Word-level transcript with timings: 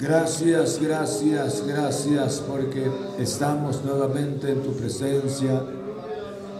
Gracias, 0.00 0.80
gracias, 0.80 1.62
gracias 1.66 2.42
porque 2.48 2.90
estamos 3.18 3.84
nuevamente 3.84 4.50
en 4.50 4.62
tu 4.62 4.72
presencia 4.72 5.62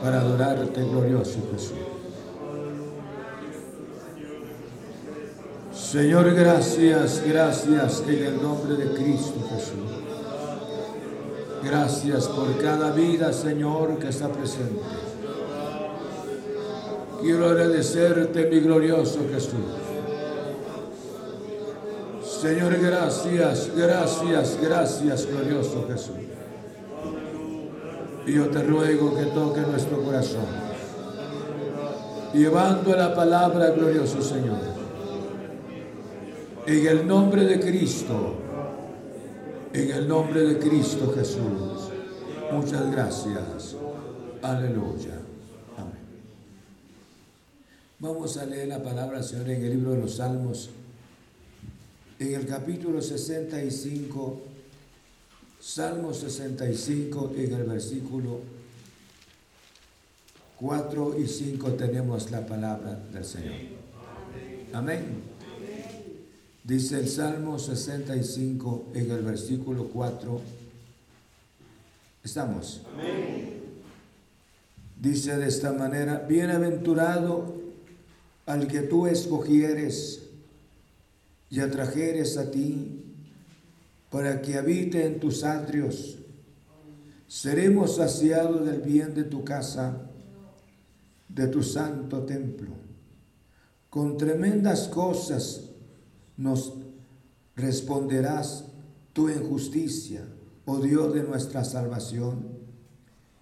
para 0.03 0.21
adorarte, 0.21 0.85
glorioso 0.85 1.39
Jesús. 1.51 1.73
Señor, 5.73 6.35
gracias, 6.35 7.23
gracias 7.27 8.05
en 8.07 8.25
el 8.27 8.43
nombre 8.43 8.77
de 8.77 8.93
Cristo 8.93 9.41
Jesús. 9.49 9.91
Gracias 11.65 12.29
por 12.29 12.59
cada 12.59 12.93
vida, 12.93 13.33
Señor, 13.33 13.99
que 13.99 14.09
está 14.09 14.29
presente. 14.29 14.83
Quiero 17.23 17.47
agradecerte, 17.47 18.51
mi 18.51 18.61
glorioso 18.61 19.21
Jesús. 19.33 19.90
Señor, 22.41 22.75
gracias, 22.81 23.71
gracias, 23.77 24.59
gracias, 24.63 25.27
glorioso 25.27 25.87
Jesús. 25.87 26.17
Y 28.27 28.33
yo 28.33 28.49
te 28.49 28.63
ruego 28.63 29.15
que 29.15 29.27
toque 29.27 29.61
nuestro 29.61 30.03
corazón, 30.03 30.47
llevando 32.33 32.97
la 32.97 33.15
palabra, 33.15 33.73
glorioso 33.73 34.23
Señor. 34.23 34.57
En 36.67 36.87
el 36.87 37.07
nombre 37.07 37.45
de 37.45 37.61
Cristo, 37.61 38.37
en 39.75 39.91
el 39.91 40.09
nombre 40.09 40.41
de 40.41 40.59
Cristo 40.59 41.13
Jesús. 41.15 41.91
Muchas 42.53 42.91
gracias. 42.91 43.77
Aleluya. 44.41 45.21
Amén. 45.77 46.01
Vamos 47.99 48.39
a 48.39 48.47
leer 48.47 48.69
la 48.69 48.83
palabra 48.83 49.23
Señor 49.23 49.51
en 49.51 49.63
el 49.63 49.71
libro 49.71 49.91
de 49.91 49.99
los 49.99 50.17
Salmos 50.17 50.71
en 52.21 52.35
el 52.35 52.47
capítulo 52.47 53.01
65, 53.01 54.43
Salmo 55.59 56.13
65, 56.13 57.33
en 57.35 57.55
el 57.55 57.65
versículo 57.65 58.41
4 60.57 61.19
y 61.19 61.27
5 61.27 61.73
tenemos 61.73 62.31
la 62.31 62.47
palabra 62.47 63.01
del 63.11 63.25
Señor. 63.25 63.55
Amén. 64.75 65.23
Dice 66.63 67.01
el 67.01 67.09
Salmo 67.09 67.59
65 67.59 68.91
en 68.95 69.11
el 69.11 69.23
versículo 69.23 69.89
4. 69.89 70.41
¿Estamos? 72.23 72.83
Amén. 72.93 73.61
Dice 75.01 75.39
de 75.39 75.49
esta 75.49 75.73
manera, 75.73 76.27
bienaventurado 76.29 77.55
al 78.45 78.69
que 78.69 78.81
tú 78.81 79.07
escogieres 79.07 80.30
y 81.51 81.59
atrajeres 81.61 82.37
a 82.39 82.51
ti 82.51 83.05
para 84.11 84.41
que 84.41 84.57
habite 84.57 85.05
en 85.05 85.21
tus 85.21 85.45
atrios. 85.45 86.19
Seremos 87.27 87.97
saciados 87.97 88.65
del 88.65 88.81
bien 88.81 89.15
de 89.15 89.25
tu 89.25 89.45
casa, 89.45 90.11
de 91.29 91.47
tu 91.49 91.63
santo 91.63 92.25
templo. 92.25 92.71
Con 93.89 94.17
tremendas 94.17 94.89
cosas 94.89 95.71
nos 96.37 96.75
responderás 97.57 98.65
tú 99.13 99.29
en 99.29 99.49
justicia, 99.49 100.25
oh 100.65 100.79
Dios 100.79 101.13
de 101.15 101.25
nuestra 101.25 101.65
salvación, 101.65 102.49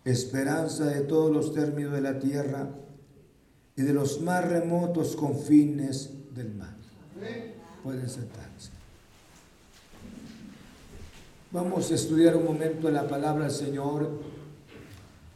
esperanza 0.04 0.86
de 0.86 1.02
todos 1.02 1.30
los 1.30 1.52
términos 1.52 1.92
de 1.92 2.00
la 2.00 2.18
tierra 2.18 2.70
y 3.76 3.82
de 3.82 3.92
los 3.92 4.20
más 4.22 4.46
remotos 4.46 5.14
confines 5.14 6.10
del 6.34 6.54
mar. 6.54 6.76
Pueden 7.82 8.08
sentarse. 8.08 8.70
Vamos 11.50 11.90
a 11.90 11.94
estudiar 11.94 12.36
un 12.36 12.44
momento 12.44 12.90
la 12.90 13.08
palabra 13.08 13.44
del 13.44 13.54
Señor. 13.54 14.10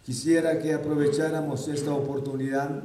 Quisiera 0.05 0.59
que 0.59 0.75
aprovecháramos 0.75 1.69
esta 1.69 1.95
oportunidad. 1.95 2.83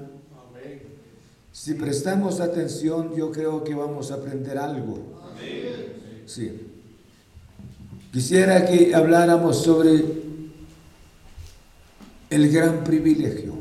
Si 1.51 1.73
prestamos 1.73 2.39
atención, 2.39 3.15
yo 3.15 3.31
creo 3.31 3.63
que 3.63 3.73
vamos 3.73 4.11
a 4.11 4.15
aprender 4.15 4.57
algo. 4.57 4.99
Sí. 6.25 6.67
Quisiera 8.13 8.65
que 8.65 8.95
habláramos 8.95 9.61
sobre 9.63 10.03
el 12.29 12.51
gran 12.51 12.83
privilegio. 12.83 13.55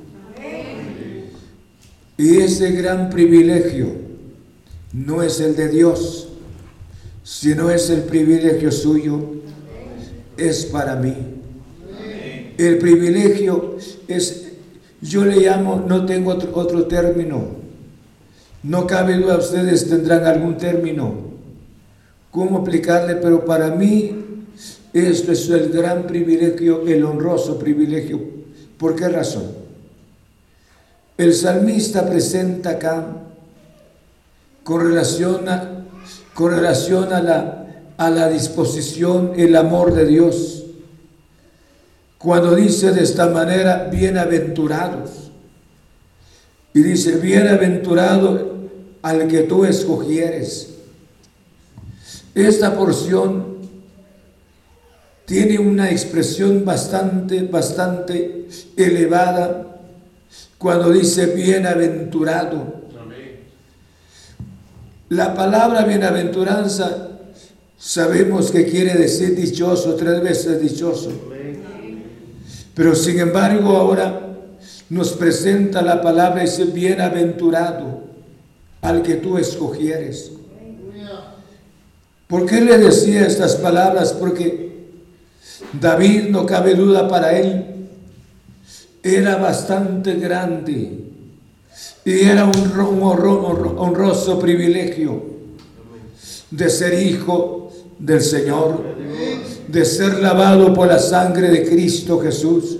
Y 2.19 2.39
ese 2.39 2.71
gran 2.73 3.11
privilegio 3.11 4.06
no 4.93 5.23
es 5.23 5.41
el 5.41 5.57
de 5.57 5.69
Dios, 5.69 6.29
sino 7.23 7.71
es 7.71 7.91
el 7.91 8.03
privilegio 8.03 8.71
suyo, 8.71 9.21
es 10.37 10.67
para 10.67 10.97
mí. 10.97 11.15
El 12.57 12.79
privilegio 12.79 13.77
es, 14.09 14.53
yo 15.01 15.25
le 15.25 15.41
llamo, 15.41 15.85
no 15.87 16.07
tengo 16.07 16.31
otro, 16.31 16.87
término, 16.87 17.49
no 18.63 18.87
cabe 18.87 19.17
duda, 19.17 19.39
ustedes 19.39 19.89
tendrán 19.89 20.25
algún 20.25 20.57
término, 20.57 21.15
cómo 22.31 22.59
aplicarle, 22.59 23.17
pero 23.17 23.45
para 23.45 23.71
mí 23.75 24.15
esto 24.93 25.33
es 25.33 25.51
el 25.51 25.71
gran 25.71 26.07
privilegio, 26.07 26.87
el 26.87 27.05
honroso 27.05 27.59
privilegio. 27.59 28.21
¿Por 28.79 28.95
qué 28.95 29.09
razón? 29.09 29.45
El 31.19 31.35
salmista 31.35 32.09
presenta 32.09 32.71
acá 32.71 33.26
con 34.67 34.81
relación 34.81 35.49
a, 35.49 35.85
con 36.35 36.51
relación 36.51 37.13
a, 37.13 37.23
la, 37.23 37.67
a 37.97 38.11
la 38.11 38.29
disposición, 38.29 39.35
el 39.37 39.55
amor 39.55 39.95
de 39.95 40.07
Dios. 40.07 40.65
Cuando 42.19 42.53
dice 42.57 42.91
de 42.91 43.05
esta 43.05 43.29
manera, 43.29 43.89
bienaventurados. 43.93 45.31
Y 46.75 46.83
dice, 46.83 47.19
bienaventurado 47.19 48.57
al 49.03 49.29
que 49.29 49.43
tú 49.43 49.65
escogieres. 49.65 50.75
Esta 52.35 52.75
porción 52.75 53.59
tiene 55.27 55.61
una 55.61 55.93
expresión 55.93 56.65
bastante, 56.65 57.43
bastante 57.43 58.49
elevada 58.77 59.79
cuando 60.59 60.91
dice 60.91 61.27
bienaventurado. 61.27 62.76
La 65.09 65.35
palabra 65.35 65.85
bienaventuranza 65.85 67.11
sabemos 67.79 68.51
que 68.51 68.67
quiere 68.67 68.95
decir 68.95 69.37
dichoso, 69.37 69.95
tres 69.95 70.21
veces 70.21 70.61
dichoso. 70.61 71.13
Pero 72.75 72.95
sin 72.95 73.21
embargo 73.21 73.77
ahora 73.77 74.37
nos 74.91 75.13
presenta 75.13 75.83
la 75.83 76.03
palabra 76.03 76.43
y 76.43 76.47
dice 76.47 76.65
bienaventurado 76.65 78.03
al 78.83 79.03
que 79.03 79.15
tú 79.15 79.39
escogieres. 79.39 80.33
¿Por 82.27 82.45
qué 82.47 82.61
le 82.61 82.77
decía 82.79 83.27
estas 83.27 83.55
palabras? 83.57 84.13
Porque 84.13 84.89
David, 85.81 86.31
no 86.31 86.45
cabe 86.47 86.75
duda 86.75 87.07
para 87.07 87.39
él, 87.39 87.65
era 89.05 89.37
bastante 89.37 90.15
grande 90.15 91.06
y 92.05 92.21
era 92.21 92.45
un 92.45 92.73
honroso 93.79 94.39
privilegio 94.39 95.23
de 96.51 96.71
ser 96.71 97.03
hijo 97.03 97.73
del 97.99 98.21
Señor, 98.21 98.83
de 99.69 99.85
ser 99.85 100.21
lavado 100.21 100.73
por 100.73 100.89
la 100.89 100.99
sangre 100.99 101.51
de 101.51 101.69
Cristo 101.69 102.21
Jesús. 102.21 102.79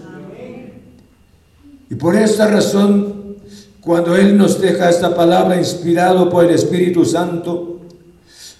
Y 1.91 1.95
por 1.95 2.17
esta 2.17 2.47
razón, 2.47 3.37
cuando 3.81 4.17
Él 4.17 4.37
nos 4.37 4.61
deja 4.61 4.91
esta 4.91 5.15
palabra 5.15 5.57
inspirado 5.57 6.29
por 6.29 6.45
el 6.45 6.51
Espíritu 6.51 7.05
Santo, 7.05 7.81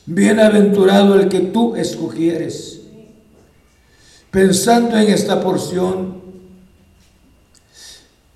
bienaventurado 0.07 1.15
el 1.19 1.29
que 1.29 1.41
tú 1.41 1.77
escogieres. 1.77 2.81
Pensando 4.31 4.97
en 4.97 5.09
esta 5.09 5.41
porción, 5.41 6.16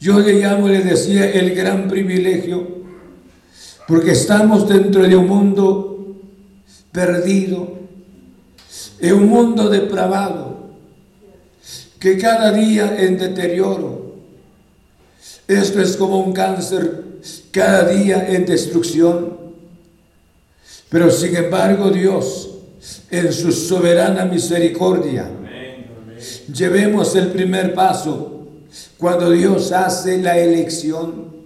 yo 0.01 0.19
le 0.19 0.33
llamo, 0.33 0.67
le 0.67 0.81
decía, 0.81 1.31
el 1.31 1.55
gran 1.55 1.87
privilegio, 1.87 2.67
porque 3.87 4.13
estamos 4.13 4.67
dentro 4.67 5.03
de 5.03 5.15
un 5.15 5.29
mundo 5.29 6.17
perdido, 6.91 7.79
en 8.99 9.15
un 9.15 9.29
mundo 9.29 9.69
depravado, 9.69 10.71
que 11.99 12.17
cada 12.17 12.51
día 12.51 12.97
en 12.99 13.19
deterioro. 13.19 14.15
Esto 15.47 15.83
es 15.83 15.97
como 15.97 16.21
un 16.21 16.33
cáncer 16.33 17.05
cada 17.51 17.85
día 17.85 18.27
en 18.31 18.47
destrucción. 18.47 19.39
Pero 20.89 21.11
sin 21.11 21.37
embargo 21.37 21.91
Dios, 21.91 22.51
en 23.11 23.31
su 23.33 23.53
soberana 23.53 24.25
misericordia, 24.25 25.29
llevemos 26.53 27.15
el 27.17 27.29
primer 27.29 27.75
paso 27.75 28.30
cuando 28.99 29.31
Dios 29.31 29.73
hace 29.73 30.19
la 30.19 30.39
elección. 30.39 31.41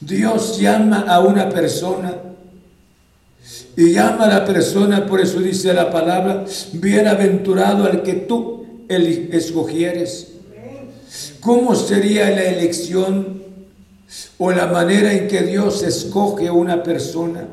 Dios 0.00 0.58
llama 0.58 1.00
a 1.08 1.20
una 1.20 1.48
persona 1.48 2.14
y 3.76 3.92
llama 3.92 4.24
a 4.24 4.28
la 4.28 4.44
persona, 4.44 5.06
por 5.06 5.20
eso 5.20 5.40
dice 5.40 5.72
la 5.72 5.90
palabra, 5.90 6.44
bienaventurado 6.72 7.84
al 7.84 8.02
que 8.02 8.14
tú 8.14 8.66
escogieres. 8.88 10.32
¿Cómo 11.40 11.74
sería 11.74 12.30
la 12.30 12.44
elección 12.44 13.42
o 14.38 14.50
la 14.50 14.66
manera 14.66 15.12
en 15.12 15.28
que 15.28 15.42
Dios 15.42 15.82
escoge 15.82 16.48
a 16.48 16.52
una 16.52 16.82
persona? 16.82 17.46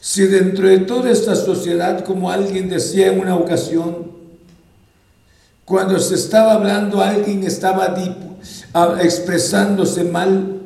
Si 0.00 0.26
dentro 0.26 0.68
de 0.68 0.78
toda 0.78 1.10
esta 1.10 1.34
sociedad, 1.34 2.04
como 2.04 2.30
alguien 2.30 2.68
decía 2.68 3.12
en 3.12 3.20
una 3.20 3.36
ocasión, 3.36 4.15
cuando 5.66 5.98
se 5.98 6.14
estaba 6.14 6.54
hablando, 6.54 7.02
alguien 7.02 7.42
estaba 7.44 7.94
expresándose 9.02 10.04
mal, 10.04 10.62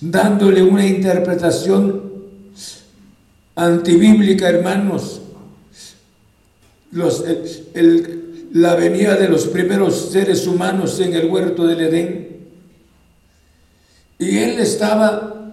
dándole 0.00 0.62
una 0.62 0.86
interpretación 0.86 2.10
antibíblica, 3.56 4.48
hermanos. 4.48 5.20
Los, 6.92 7.22
la 8.52 8.74
venida 8.76 9.16
de 9.16 9.28
los 9.28 9.46
primeros 9.48 10.10
seres 10.10 10.46
humanos 10.46 10.98
en 11.00 11.12
el 11.12 11.28
huerto 11.28 11.66
del 11.66 11.80
Edén. 11.80 12.38
Y 14.18 14.38
él 14.38 14.60
estaba, 14.60 15.50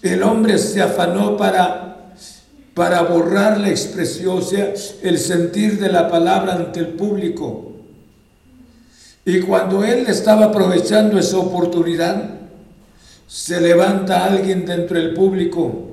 el 0.00 0.22
hombre 0.22 0.56
se 0.56 0.80
afanó 0.80 1.36
para 1.36 1.90
para 2.74 3.02
borrar 3.02 3.60
la 3.60 3.68
expresión, 3.68 4.38
o 4.38 4.42
sea, 4.42 4.72
el 5.02 5.18
sentir 5.18 5.78
de 5.78 5.90
la 5.90 6.08
palabra 6.08 6.54
ante 6.54 6.80
el 6.80 6.88
público. 6.88 7.69
Y 9.24 9.40
cuando 9.40 9.84
él 9.84 10.06
estaba 10.08 10.46
aprovechando 10.46 11.18
esa 11.18 11.38
oportunidad, 11.38 12.30
se 13.26 13.60
levanta 13.60 14.24
alguien 14.24 14.64
dentro 14.64 14.96
del 14.96 15.14
público, 15.14 15.90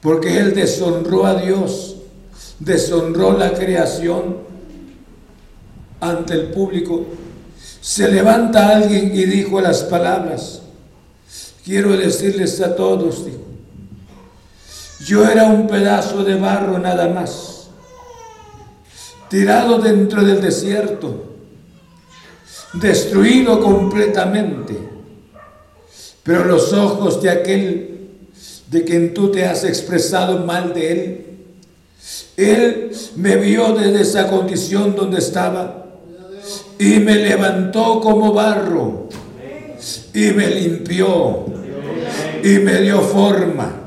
porque 0.00 0.38
él 0.38 0.54
deshonró 0.54 1.26
a 1.26 1.34
Dios, 1.34 1.96
deshonró 2.60 3.36
la 3.36 3.52
creación 3.54 4.36
ante 6.00 6.34
el 6.34 6.46
público. 6.48 7.06
Se 7.80 8.08
levanta 8.08 8.68
alguien 8.68 9.12
y 9.14 9.24
dijo 9.24 9.60
las 9.60 9.82
palabras, 9.82 10.62
quiero 11.64 11.96
decirles 11.96 12.60
a 12.60 12.76
todos, 12.76 13.24
dijo, 13.24 13.38
yo 15.04 15.26
era 15.28 15.46
un 15.46 15.66
pedazo 15.66 16.22
de 16.22 16.36
barro 16.36 16.78
nada 16.78 17.08
más, 17.08 17.68
tirado 19.28 19.78
dentro 19.78 20.22
del 20.22 20.40
desierto, 20.40 21.31
destruido 22.74 23.60
completamente. 23.60 24.76
Pero 26.22 26.44
los 26.44 26.72
ojos 26.72 27.22
de 27.22 27.30
aquel 27.30 27.88
de 28.70 28.84
quien 28.84 29.12
tú 29.12 29.30
te 29.30 29.44
has 29.44 29.64
expresado 29.64 30.46
mal 30.46 30.72
de 30.72 30.92
él, 30.92 31.26
él 32.36 32.92
me 33.16 33.36
vio 33.36 33.74
desde 33.74 34.02
esa 34.02 34.28
condición 34.28 34.96
donde 34.96 35.18
estaba 35.18 35.86
y 36.78 36.98
me 36.98 37.16
levantó 37.16 38.00
como 38.00 38.32
barro 38.32 39.08
y 40.14 40.30
me 40.30 40.48
limpió 40.48 41.44
y 42.42 42.58
me 42.58 42.80
dio 42.80 43.00
forma 43.02 43.82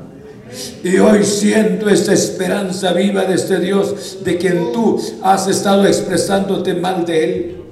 y 0.84 0.98
hoy 1.00 1.24
siento 1.24 1.90
esta 1.90 2.14
esperanza 2.14 2.94
viva 2.94 3.26
de 3.26 3.36
este 3.36 3.60
Dios 3.60 4.20
de 4.24 4.38
quien 4.38 4.72
tú 4.72 5.02
has 5.24 5.48
estado 5.48 5.86
expresándote 5.86 6.76
mal 6.76 7.06
de 7.06 7.24
Él. 7.24 7.65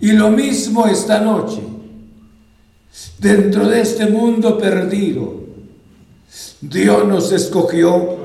Y 0.00 0.12
lo 0.12 0.30
mismo 0.30 0.86
esta 0.86 1.20
noche, 1.20 1.60
dentro 3.18 3.68
de 3.68 3.80
este 3.80 4.06
mundo 4.06 4.58
perdido, 4.58 5.42
Dios 6.60 7.06
nos 7.06 7.32
escogió. 7.32 8.18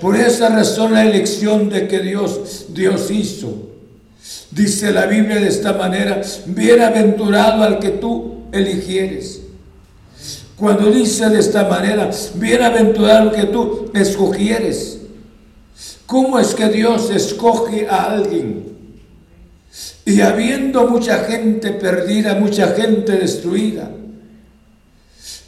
Por 0.00 0.16
esa 0.16 0.48
razón 0.48 0.94
la 0.94 1.04
elección 1.04 1.68
de 1.68 1.86
que 1.86 2.00
Dios, 2.00 2.66
Dios 2.70 3.10
hizo. 3.10 3.70
Dice 4.50 4.92
la 4.92 5.06
Biblia 5.06 5.36
de 5.36 5.48
esta 5.48 5.72
manera, 5.72 6.20
bienaventurado 6.46 7.62
al 7.62 7.78
que 7.78 7.90
tú 7.90 8.42
eligieres. 8.52 9.40
Cuando 10.56 10.90
dice 10.90 11.28
de 11.28 11.40
esta 11.40 11.68
manera, 11.68 12.10
bienaventurado 12.34 13.32
que 13.32 13.44
tú 13.44 13.90
escogieres. 13.94 14.98
¿Cómo 16.06 16.38
es 16.38 16.54
que 16.54 16.68
Dios 16.68 17.10
escoge 17.10 17.86
a 17.88 18.12
alguien? 18.12 18.71
Y 20.04 20.20
habiendo 20.20 20.86
mucha 20.86 21.24
gente 21.24 21.70
perdida, 21.72 22.34
mucha 22.34 22.68
gente 22.68 23.12
destruida. 23.12 23.90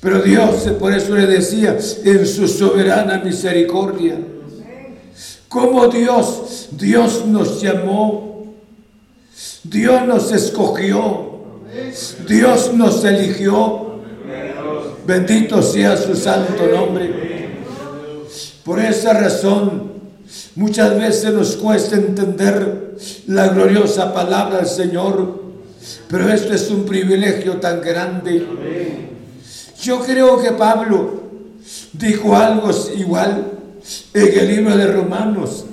Pero 0.01 0.23
Dios, 0.23 0.55
por 0.79 0.93
eso 0.93 1.15
le 1.15 1.27
decía, 1.27 1.77
en 2.05 2.27
su 2.27 2.47
soberana 2.49 3.19
misericordia, 3.19 4.19
como 5.49 5.89
Dios, 5.89 6.69
Dios 6.73 7.27
nos 7.27 7.61
llamó, 7.61 8.55
Dios 9.63 10.07
nos 10.07 10.33
escogió, 10.33 11.41
Dios 12.27 12.73
nos 12.75 13.05
eligió 13.05 13.85
Bendito 15.07 15.63
sea 15.63 15.97
su 15.97 16.15
santo 16.15 16.67
nombre. 16.67 17.13
Por 18.65 18.81
esa 18.81 19.13
razón, 19.13 19.93
muchas 20.55 20.99
veces 20.99 21.33
nos 21.33 21.57
cuesta 21.57 21.97
entender 21.97 22.97
la 23.27 23.49
gloriosa 23.49 24.13
palabra 24.13 24.59
del 24.59 24.67
Señor, 24.67 25.43
pero 26.09 26.33
esto 26.33 26.55
es 26.55 26.71
un 26.71 26.85
privilegio 26.85 27.59
tan 27.59 27.81
grande. 27.81 28.47
Yo 29.83 30.01
creo 30.01 30.43
que 30.43 30.53
Pablo 30.53 31.23
dijo 31.93 32.37
algo 32.37 32.71
igual 32.97 33.53
en 34.13 34.39
el 34.39 34.49
libro 34.49 34.77
de 34.77 34.87
Romanos, 34.87 35.67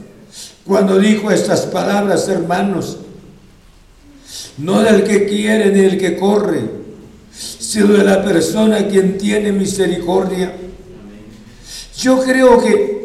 cuando 0.65 0.99
dijo 0.99 1.31
estas 1.31 1.61
palabras, 1.61 2.27
hermanos, 2.27 2.97
no 4.57 4.81
del 4.81 5.03
que 5.03 5.25
quiere 5.25 5.71
ni 5.71 5.81
del 5.81 5.97
que 5.97 6.17
corre, 6.17 6.61
sino 7.31 7.93
de 7.93 8.03
la 8.03 8.23
persona 8.23 8.87
quien 8.87 9.17
tiene 9.17 9.51
misericordia. 9.51 10.53
Yo 11.97 12.21
creo 12.21 12.61
que 12.61 13.00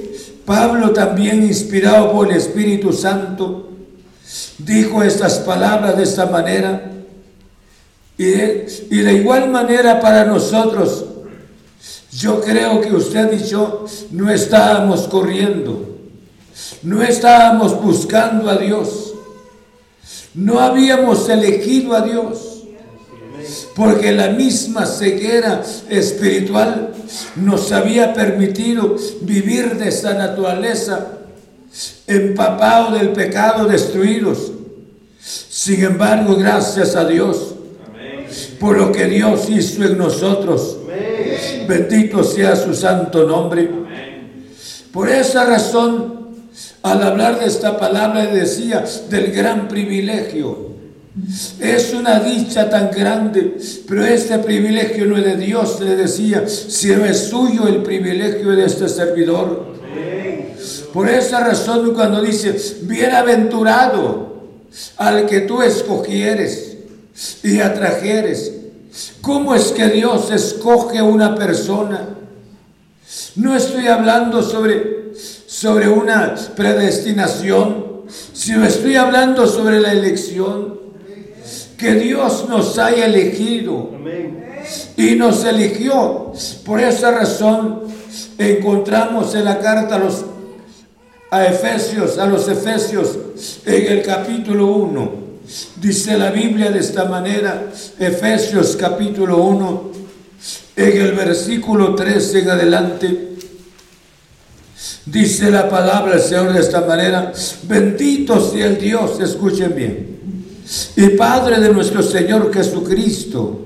Pablo 0.46 0.92
también, 0.92 1.42
inspirado 1.42 2.12
por 2.12 2.30
el 2.30 2.36
Espíritu 2.36 2.92
Santo, 2.92 3.68
dijo 4.58 5.02
estas 5.02 5.40
palabras 5.40 5.96
de 5.96 6.04
esta 6.04 6.26
manera. 6.26 6.92
Y 8.16 8.22
de 8.24 9.12
igual 9.12 9.50
manera 9.50 10.00
para 10.00 10.24
nosotros, 10.24 11.04
yo 12.12 12.40
creo 12.40 12.80
que 12.80 12.94
usted 12.94 13.32
y 13.38 13.44
yo 13.44 13.84
no 14.12 14.30
estábamos 14.30 15.08
corriendo, 15.08 15.98
no 16.82 17.02
estábamos 17.02 17.82
buscando 17.82 18.48
a 18.48 18.56
Dios, 18.56 19.12
no 20.32 20.60
habíamos 20.60 21.28
elegido 21.28 21.94
a 21.94 22.00
Dios 22.00 22.45
porque 23.74 24.12
la 24.12 24.30
misma 24.30 24.86
ceguera 24.86 25.62
espiritual 25.88 26.94
nos 27.36 27.72
había 27.72 28.12
permitido 28.14 28.96
vivir 29.22 29.76
de 29.76 29.88
esa 29.88 30.14
naturaleza, 30.14 31.08
empapado 32.06 32.96
del 32.96 33.10
pecado, 33.10 33.66
destruidos. 33.66 34.52
Sin 35.20 35.82
embargo, 35.84 36.36
gracias 36.36 36.96
a 36.96 37.04
Dios 37.04 37.54
por 38.58 38.76
lo 38.76 38.92
que 38.92 39.06
Dios 39.06 39.48
hizo 39.50 39.84
en 39.84 39.98
nosotros. 39.98 40.78
Bendito 41.68 42.22
sea 42.24 42.56
su 42.56 42.74
santo 42.74 43.26
nombre. 43.26 43.68
Por 44.92 45.08
esa 45.08 45.44
razón, 45.44 46.28
al 46.82 47.02
hablar 47.02 47.40
de 47.40 47.46
esta 47.46 47.76
palabra, 47.78 48.26
decía 48.26 48.84
del 49.10 49.32
gran 49.32 49.68
privilegio 49.68 50.75
es 51.61 51.94
una 51.94 52.20
dicha 52.20 52.68
tan 52.68 52.90
grande, 52.90 53.56
pero 53.88 54.04
este 54.04 54.38
privilegio 54.38 55.06
no 55.06 55.16
es 55.16 55.25
de 55.25 55.37
Dios, 55.37 55.80
le 55.80 55.96
decía, 55.96 56.46
sino 56.46 57.04
es 57.04 57.28
suyo 57.28 57.66
el 57.66 57.82
privilegio 57.82 58.50
de 58.50 58.66
este 58.66 58.88
servidor. 58.88 59.75
Por 60.92 61.08
esa 61.08 61.40
razón 61.40 61.94
cuando 61.94 62.23
dice, 62.23 62.54
bienaventurado 62.82 64.44
al 64.99 65.26
que 65.26 65.40
tú 65.40 65.62
escogieres 65.62 66.76
y 67.42 67.61
atrajeres, 67.61 68.52
¿cómo 69.20 69.54
es 69.54 69.73
que 69.73 69.88
Dios 69.88 70.30
escoge 70.30 71.00
una 71.00 71.35
persona? 71.35 72.08
No 73.37 73.56
estoy 73.56 73.87
hablando 73.87 74.42
sobre, 74.42 75.12
sobre 75.46 75.88
una 75.88 76.35
predestinación, 76.54 78.02
sino 78.32 78.64
estoy 78.66 78.96
hablando 78.96 79.46
sobre 79.46 79.80
la 79.80 79.92
elección. 79.92 80.75
Que 81.78 81.95
Dios 81.95 82.47
nos 82.49 82.78
haya 82.78 83.06
elegido 83.06 83.90
y 84.97 85.14
nos 85.14 85.45
eligió. 85.45 86.33
Por 86.64 86.80
esa 86.80 87.11
razón 87.11 87.83
encontramos 88.38 89.35
en 89.35 89.45
la 89.45 89.59
carta 89.59 89.97
a 89.97 89.99
los 89.99 90.25
a 91.30 91.45
Efesios, 91.47 92.18
a 92.18 92.26
los 92.26 92.49
Efesios 92.49 93.18
en 93.64 93.92
el 93.92 94.02
capítulo 94.02 94.68
1. 94.68 95.26
Dice 95.80 96.16
la 96.16 96.30
Biblia 96.30 96.71
de 96.71 96.80
esta 96.80 97.04
manera, 97.04 97.71
Efesios 97.99 98.76
capítulo 98.76 99.38
1, 99.38 99.92
en 100.76 101.00
el 101.00 101.12
versículo 101.12 101.95
13 101.95 102.38
en 102.40 102.50
adelante. 102.50 103.28
Dice 105.04 105.50
la 105.50 105.68
palabra 105.68 106.12
del 106.12 106.21
Señor 106.21 106.52
de 106.52 106.61
esta 106.61 106.80
manera, 106.83 107.33
bendito 107.64 108.40
sea 108.40 108.66
el 108.66 108.78
Dios, 108.78 109.21
escuchen 109.21 109.75
bien, 109.75 110.15
y 110.96 111.08
Padre 111.11 111.61
de 111.61 111.73
nuestro 111.73 112.02
Señor 112.02 112.52
Jesucristo, 112.52 113.61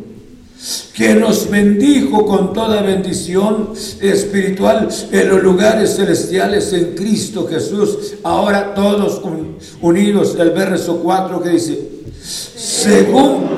que 0.92 1.14
nos 1.14 1.48
bendijo 1.48 2.26
con 2.26 2.52
toda 2.52 2.82
bendición 2.82 3.72
espiritual 4.00 4.88
en 5.10 5.28
los 5.28 5.42
lugares 5.42 5.96
celestiales 5.96 6.72
en 6.74 6.94
Cristo 6.94 7.46
Jesús. 7.48 8.14
Ahora 8.22 8.74
todos 8.74 9.22
unidos, 9.80 10.36
el 10.38 10.50
verso 10.50 10.98
4 10.98 11.42
que 11.42 11.48
dice, 11.48 11.88
según 12.22 13.48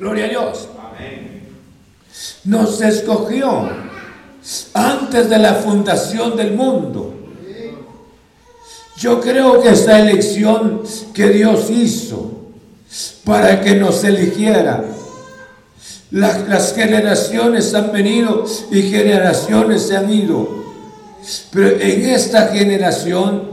Gloria 0.00 0.26
a 0.26 0.28
Dios. 0.28 0.68
Nos 2.54 2.80
escogió 2.80 3.68
antes 4.74 5.28
de 5.28 5.38
la 5.38 5.54
fundación 5.54 6.36
del 6.36 6.52
mundo. 6.52 7.12
Yo 8.96 9.20
creo 9.20 9.60
que 9.60 9.70
esta 9.70 9.98
elección 9.98 10.82
que 11.12 11.30
Dios 11.30 11.68
hizo 11.68 12.30
para 13.24 13.60
que 13.60 13.74
nos 13.74 14.04
eligiera, 14.04 14.84
las, 16.12 16.74
generaciones 16.74 17.74
han 17.74 17.90
venido 17.90 18.44
y 18.70 18.82
generaciones 18.82 19.88
se 19.88 19.96
han 19.96 20.12
ido. 20.12 20.48
Pero 21.50 21.70
en 21.80 22.04
esta 22.04 22.48
generación 22.52 23.50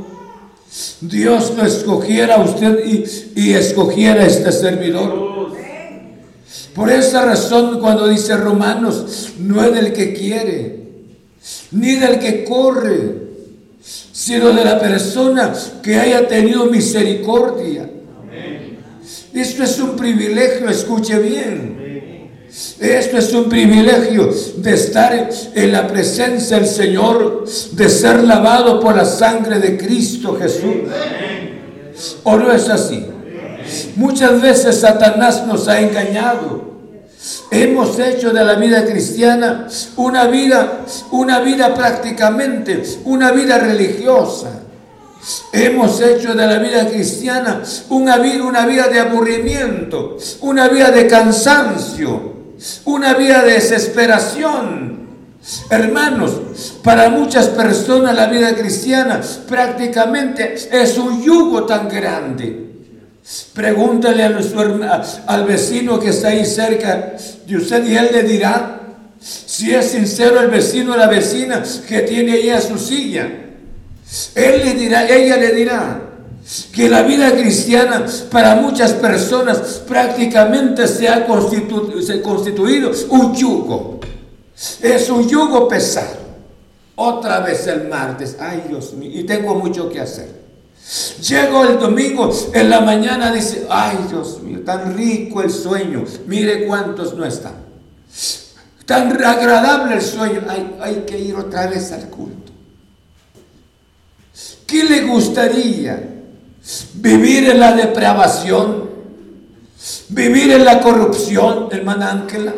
Dios 1.00 1.53
no 1.58 1.65
escogiera 1.65 2.36
a 2.36 2.43
usted 2.43 2.86
y, 2.86 3.03
y 3.36 3.53
escogiera 3.53 4.22
a 4.22 4.27
este 4.27 4.51
servidor. 4.51 5.30
Por 6.73 6.89
esa 6.89 7.25
razón 7.25 7.79
cuando 7.79 8.07
dice 8.07 8.37
Romanos, 8.37 9.33
no 9.39 9.63
es 9.63 9.73
del 9.73 9.91
que 9.91 10.13
quiere, 10.13 10.79
ni 11.71 11.95
del 11.95 12.19
que 12.19 12.45
corre, 12.45 13.21
sino 13.81 14.51
de 14.51 14.63
la 14.63 14.79
persona 14.79 15.51
que 15.81 15.95
haya 15.95 16.27
tenido 16.27 16.65
misericordia. 16.67 17.89
Esto 19.33 19.63
es 19.63 19.79
un 19.79 19.95
privilegio, 19.95 20.69
escuche 20.69 21.19
bien. 21.19 21.81
Esto 22.79 23.17
es 23.17 23.33
un 23.33 23.47
privilegio 23.47 24.29
de 24.57 24.73
estar 24.73 25.29
en 25.55 25.71
la 25.71 25.87
presencia 25.87 26.57
del 26.57 26.67
Señor, 26.67 27.45
de 27.71 27.89
ser 27.89 28.23
lavado 28.23 28.79
por 28.79 28.95
la 28.95 29.05
sangre 29.05 29.59
de 29.59 29.77
Cristo 29.77 30.37
Jesús. 30.37 30.89
¿O 32.23 32.37
no 32.37 32.51
es 32.51 32.67
así? 32.69 33.05
Muchas 33.95 34.41
veces 34.41 34.79
Satanás 34.79 35.45
nos 35.45 35.67
ha 35.67 35.79
engañado. 35.79 36.71
Hemos 37.51 37.99
hecho 37.99 38.31
de 38.31 38.43
la 38.43 38.55
vida 38.55 38.83
cristiana 38.85 39.67
una 39.97 40.25
vida, 40.27 40.85
una 41.11 41.39
vida 41.39 41.73
prácticamente, 41.75 42.81
una 43.05 43.31
vida 43.31 43.59
religiosa. 43.59 44.61
Hemos 45.53 46.01
hecho 46.01 46.33
de 46.33 46.47
la 46.47 46.57
vida 46.57 46.87
cristiana 46.87 47.61
una 47.89 48.17
vida, 48.17 48.43
una 48.43 48.65
vida 48.65 48.87
de 48.87 48.99
aburrimiento, 48.99 50.17
una 50.41 50.67
vida 50.67 50.89
de 50.89 51.05
cansancio, 51.05 52.33
una 52.85 53.13
vida 53.13 53.43
de 53.43 53.53
desesperación. 53.53 55.01
Hermanos, 55.69 56.79
para 56.83 57.09
muchas 57.09 57.47
personas 57.49 58.15
la 58.15 58.27
vida 58.27 58.55
cristiana 58.55 59.21
prácticamente 59.47 60.55
es 60.71 60.97
un 60.97 61.21
yugo 61.21 61.65
tan 61.65 61.87
grande 61.87 62.61
Pregúntale 63.53 64.23
a 64.23 64.29
nuestro, 64.29 64.79
al 65.27 65.45
vecino 65.45 65.99
que 65.99 66.09
está 66.09 66.29
ahí 66.29 66.45
cerca 66.45 67.15
de 67.45 67.55
usted 67.55 67.85
y 67.85 67.95
él 67.95 68.09
le 68.11 68.23
dirá 68.23 68.81
si 69.19 69.73
es 69.73 69.91
sincero 69.91 70.39
el 70.39 70.49
vecino 70.49 70.93
o 70.93 70.97
la 70.97 71.07
vecina 71.07 71.63
que 71.87 72.01
tiene 72.01 72.33
ahí 72.33 72.49
a 72.49 72.59
su 72.59 72.77
silla. 72.77 73.29
Él 74.35 74.61
le 74.65 74.73
dirá, 74.73 75.07
ella 75.07 75.37
le 75.37 75.53
dirá 75.53 76.01
que 76.73 76.89
la 76.89 77.03
vida 77.03 77.31
cristiana 77.33 78.05
para 78.31 78.55
muchas 78.55 78.93
personas 78.93 79.83
prácticamente 79.87 80.87
se 80.87 81.07
ha 81.07 81.25
constituido 81.25 82.91
un 83.09 83.35
yugo. 83.35 83.99
Es 84.81 85.09
un 85.09 85.27
yugo 85.29 85.67
pesado. 85.67 86.19
Otra 86.95 87.39
vez 87.39 87.65
el 87.67 87.87
martes, 87.87 88.35
ay 88.39 88.65
Dios 88.67 88.93
mío, 88.93 89.11
y 89.13 89.23
tengo 89.23 89.55
mucho 89.55 89.89
que 89.89 90.01
hacer. 90.01 90.40
Llego 91.21 91.63
el 91.65 91.79
domingo 91.79 92.29
en 92.53 92.69
la 92.69 92.81
mañana, 92.81 93.31
dice, 93.31 93.65
ay 93.69 93.97
Dios 94.09 94.41
mío, 94.41 94.61
tan 94.65 94.97
rico 94.97 95.41
el 95.41 95.50
sueño, 95.50 96.03
mire 96.27 96.65
cuántos 96.65 97.13
no 97.13 97.23
están. 97.25 97.55
Tan 98.85 99.11
agradable 99.23 99.95
el 99.95 100.01
sueño, 100.01 100.41
hay, 100.50 100.75
hay 100.81 100.95
que 101.07 101.17
ir 101.17 101.35
otra 101.35 101.67
vez 101.67 101.91
al 101.91 102.09
culto. 102.09 102.51
¿Qué 104.67 104.83
le 104.83 105.01
gustaría? 105.01 106.09
Vivir 106.95 107.50
en 107.50 107.59
la 107.59 107.73
depravación, 107.73 108.89
vivir 110.09 110.51
en 110.51 110.65
la 110.65 110.81
corrupción, 110.81 111.69
hermana 111.71 112.11
Ángela. 112.11 112.53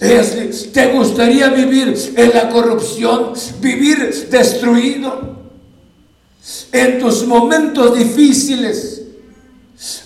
¿Te 0.00 0.92
gustaría 0.92 1.48
vivir 1.50 1.94
en 2.16 2.30
la 2.34 2.48
corrupción, 2.48 3.32
vivir 3.60 4.28
destruido? 4.30 5.29
En 6.72 6.98
tus 6.98 7.26
momentos 7.26 7.96
difíciles, 7.98 9.02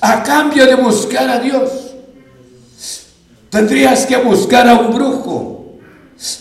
a 0.01 0.23
cambio 0.23 0.67
de 0.67 0.75
buscar 0.77 1.29
a 1.29 1.39
Dios, 1.39 1.71
tendrías 3.51 4.07
que 4.07 4.17
buscar 4.17 4.69
a 4.69 4.75
un 4.75 4.95
brujo, 4.95 5.79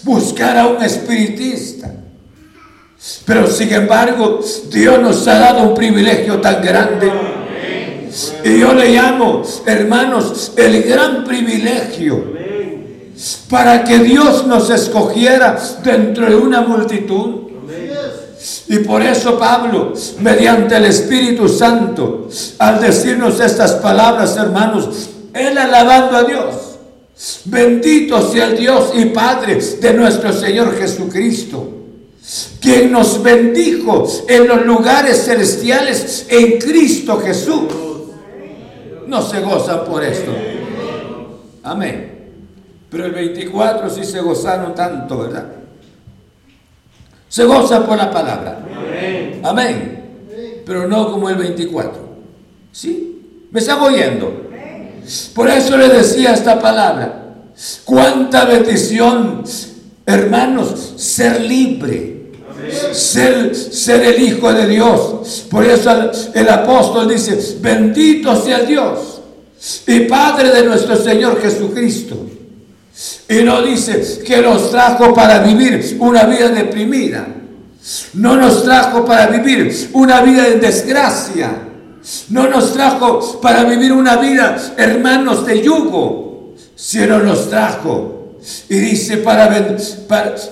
buscar 0.04 0.58
a 0.58 0.68
un 0.68 0.84
espiritista. 0.84 1.94
Pero 3.26 3.48
sin 3.48 3.74
embargo, 3.74 4.40
Dios 4.70 5.02
nos 5.02 5.28
ha 5.28 5.40
dado 5.40 5.70
un 5.70 5.76
privilegio 5.76 6.40
tan 6.40 6.62
grande. 6.62 7.12
Y 8.46 8.60
yo 8.60 8.74
le 8.74 8.90
llamo, 8.90 9.42
hermanos, 9.66 10.54
el 10.56 10.84
gran 10.84 11.24
privilegio 11.24 12.34
para 13.50 13.84
que 13.84 14.00
Dios 14.00 14.48
nos 14.48 14.70
escogiera 14.70 15.58
dentro 15.84 16.26
de 16.30 16.36
una 16.36 16.62
multitud. 16.62 17.43
Y 18.68 18.80
por 18.80 19.02
eso 19.02 19.38
Pablo, 19.38 19.94
mediante 20.20 20.76
el 20.76 20.86
Espíritu 20.86 21.48
Santo, 21.48 22.28
al 22.60 22.82
decirnos 22.82 23.40
estas 23.40 23.74
palabras, 23.74 24.36
hermanos, 24.36 25.10
él 25.34 25.58
alabando 25.58 26.18
a 26.18 26.24
Dios. 26.24 26.56
Bendito 27.46 28.22
sea 28.32 28.48
el 28.48 28.58
Dios 28.58 28.92
y 28.96 29.06
Padre 29.06 29.56
de 29.56 29.94
nuestro 29.94 30.34
Señor 30.34 30.78
Jesucristo, 30.78 31.70
quien 32.60 32.92
nos 32.92 33.22
bendijo 33.24 34.06
en 34.28 34.48
los 34.48 34.66
lugares 34.66 35.24
celestiales 35.24 36.26
en 36.30 36.60
Cristo 36.60 37.20
Jesús. 37.20 37.64
No 39.08 39.22
se 39.22 39.40
gozan 39.42 39.86
por 39.86 40.04
esto. 40.04 40.32
Amén. 41.64 42.32
Pero 42.90 43.06
el 43.06 43.12
24 43.12 43.90
sí 43.90 44.04
se 44.04 44.20
gozaron 44.20 44.76
tanto, 44.76 45.20
¿verdad? 45.20 45.63
Se 47.34 47.46
goza 47.46 47.84
por 47.84 47.98
la 47.98 48.12
palabra. 48.12 48.60
Amén. 49.42 50.62
Pero 50.64 50.88
no 50.88 51.12
como 51.12 51.32
el 51.32 51.36
24. 51.36 52.00
¿Sí? 52.72 53.48
¿Me 53.50 53.60
está 53.60 53.82
oyendo? 53.82 54.52
Por 55.34 55.50
eso 55.50 55.76
le 55.76 55.90
decía 55.90 56.36
esta 56.36 56.60
palabra. 56.60 57.38
Cuánta 57.86 58.46
bendición, 58.46 59.44
hermanos, 60.06 60.94
ser 60.98 61.42
libre. 61.42 62.34
Ser, 62.92 63.56
ser 63.56 64.04
el 64.04 64.22
Hijo 64.22 64.54
de 64.54 64.68
Dios. 64.68 65.48
Por 65.50 65.66
eso 65.66 65.90
el, 65.90 66.12
el 66.36 66.50
apóstol 66.50 67.10
dice, 67.10 67.58
bendito 67.60 68.40
sea 68.40 68.60
Dios 68.60 69.22
y 69.88 70.02
Padre 70.02 70.52
de 70.52 70.68
nuestro 70.68 70.96
Señor 70.98 71.42
Jesucristo 71.42 72.16
y 73.28 73.44
no 73.44 73.62
dice 73.62 74.22
que 74.26 74.42
nos 74.42 74.70
trajo 74.70 75.14
para 75.14 75.40
vivir 75.40 75.98
una 76.00 76.24
vida 76.26 76.50
deprimida. 76.50 77.28
No 78.14 78.38
nos 78.38 78.64
trajo 78.64 79.04
para 79.04 79.28
vivir 79.28 79.90
una 79.94 80.22
vida 80.22 80.48
en 80.48 80.62
desgracia. 80.62 81.52
No 82.30 82.48
nos 82.48 82.74
trajo 82.74 83.42
para 83.42 83.64
vivir 83.64 83.92
una 83.92 84.18
vida, 84.18 84.58
hermanos, 84.78 85.46
de 85.46 85.62
yugo. 85.62 86.54
Sino 86.76 87.20
nos 87.20 87.50
trajo 87.50 88.36
Y 88.68 88.76
dice 88.76 89.18
para, 89.18 89.78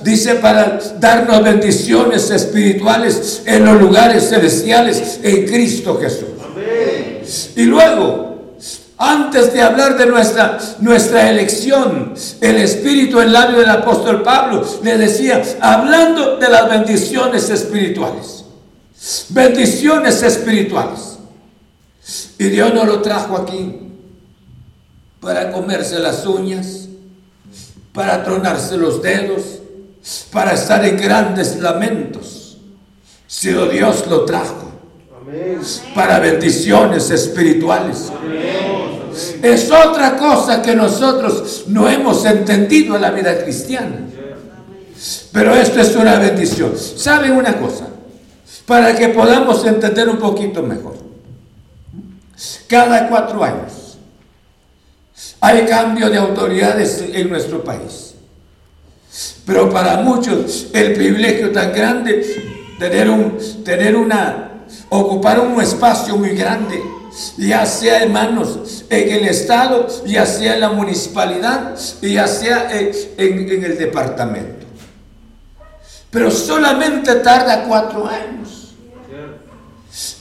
dice 0.02 0.36
para 0.36 0.80
darnos 1.00 1.44
bendiciones 1.44 2.30
espirituales 2.30 3.42
en 3.46 3.66
los 3.66 3.82
lugares 3.82 4.30
celestiales 4.30 5.20
en 5.24 5.46
Cristo 5.46 6.00
Jesús. 6.02 6.30
Y 7.56 7.64
luego, 7.64 8.31
antes 9.02 9.52
de 9.52 9.64
hablar 9.64 9.98
de 9.98 10.06
nuestra, 10.06 10.60
nuestra 10.80 11.28
elección, 11.28 12.14
el 12.40 12.58
Espíritu 12.58 13.20
en 13.20 13.34
labio 13.34 13.58
del 13.58 13.70
apóstol 13.72 14.22
Pablo 14.22 14.64
le 14.84 14.96
decía, 15.00 15.42
hablando 15.60 16.38
de 16.38 16.48
las 16.48 16.70
bendiciones 16.70 17.50
espirituales. 17.50 18.46
Bendiciones 19.30 20.22
espirituales. 20.22 21.18
Y 22.38 22.50
Dios 22.50 22.76
no 22.76 22.86
lo 22.86 23.02
trajo 23.02 23.38
aquí 23.38 23.80
para 25.20 25.52
comerse 25.52 25.98
las 25.98 26.28
uñas, 26.28 26.88
para 27.94 28.24
tronarse 28.24 28.78
los 28.78 29.02
dedos, 29.02 29.42
para 30.32 30.54
estar 30.54 30.86
en 30.86 30.98
grandes 30.98 31.60
lamentos, 31.60 32.60
sino 33.26 33.66
Dios 33.66 34.06
lo 34.08 34.26
trajo 34.26 34.71
para 35.94 36.20
bendiciones 36.20 37.10
espirituales. 37.10 38.12
Es 39.42 39.72
otra 39.72 40.18
cosa 40.18 40.62
que 40.62 40.76
nosotros 40.76 41.66
no 41.68 41.90
hemos 41.90 42.26
entendido 42.26 42.96
en 42.96 43.02
la 43.02 43.12
vida 43.12 43.44
cristiana. 43.44 44.08
Pero 45.32 45.56
esto 45.56 45.82
es 45.82 45.96
una 45.96 46.18
bendición. 46.18 46.74
¿Saben 46.78 47.34
una 47.34 47.58
cosa? 47.58 47.88
Para 48.66 48.96
que 48.96 49.10
podamos 49.10 49.66
entender 49.66 50.08
un 50.10 50.18
poquito 50.18 50.62
mejor. 50.64 50.96
Cada 52.68 53.08
cuatro 53.10 53.44
años 53.44 53.98
hay 55.40 55.66
cambio 55.66 56.10
de 56.10 56.18
autoridades 56.18 57.04
en 57.14 57.30
nuestro 57.30 57.64
país. 57.64 58.16
Pero 59.46 59.70
para 59.70 59.98
muchos 59.98 60.68
el 60.74 60.94
privilegio 60.94 61.52
tan 61.52 61.74
grande 61.74 62.26
tener 62.80 63.10
un 63.10 63.38
tener 63.64 63.96
una 63.96 64.51
ocupar 64.90 65.40
un 65.40 65.60
espacio 65.62 66.18
muy 66.18 66.30
grande, 66.30 66.82
ya 67.38 67.66
sea 67.66 68.04
hermanos 68.04 68.86
en 68.90 69.10
el 69.10 69.28
estado, 69.28 69.88
ya 70.06 70.26
sea 70.26 70.56
en 70.56 70.62
la 70.62 70.70
municipalidad, 70.70 71.76
ya 72.02 72.28
sea 72.28 72.70
en, 72.72 73.64
el 73.64 73.78
departamento. 73.78 74.66
Pero 76.10 76.30
solamente 76.30 77.16
tarda 77.16 77.64
cuatro 77.64 78.06
años. 78.06 78.74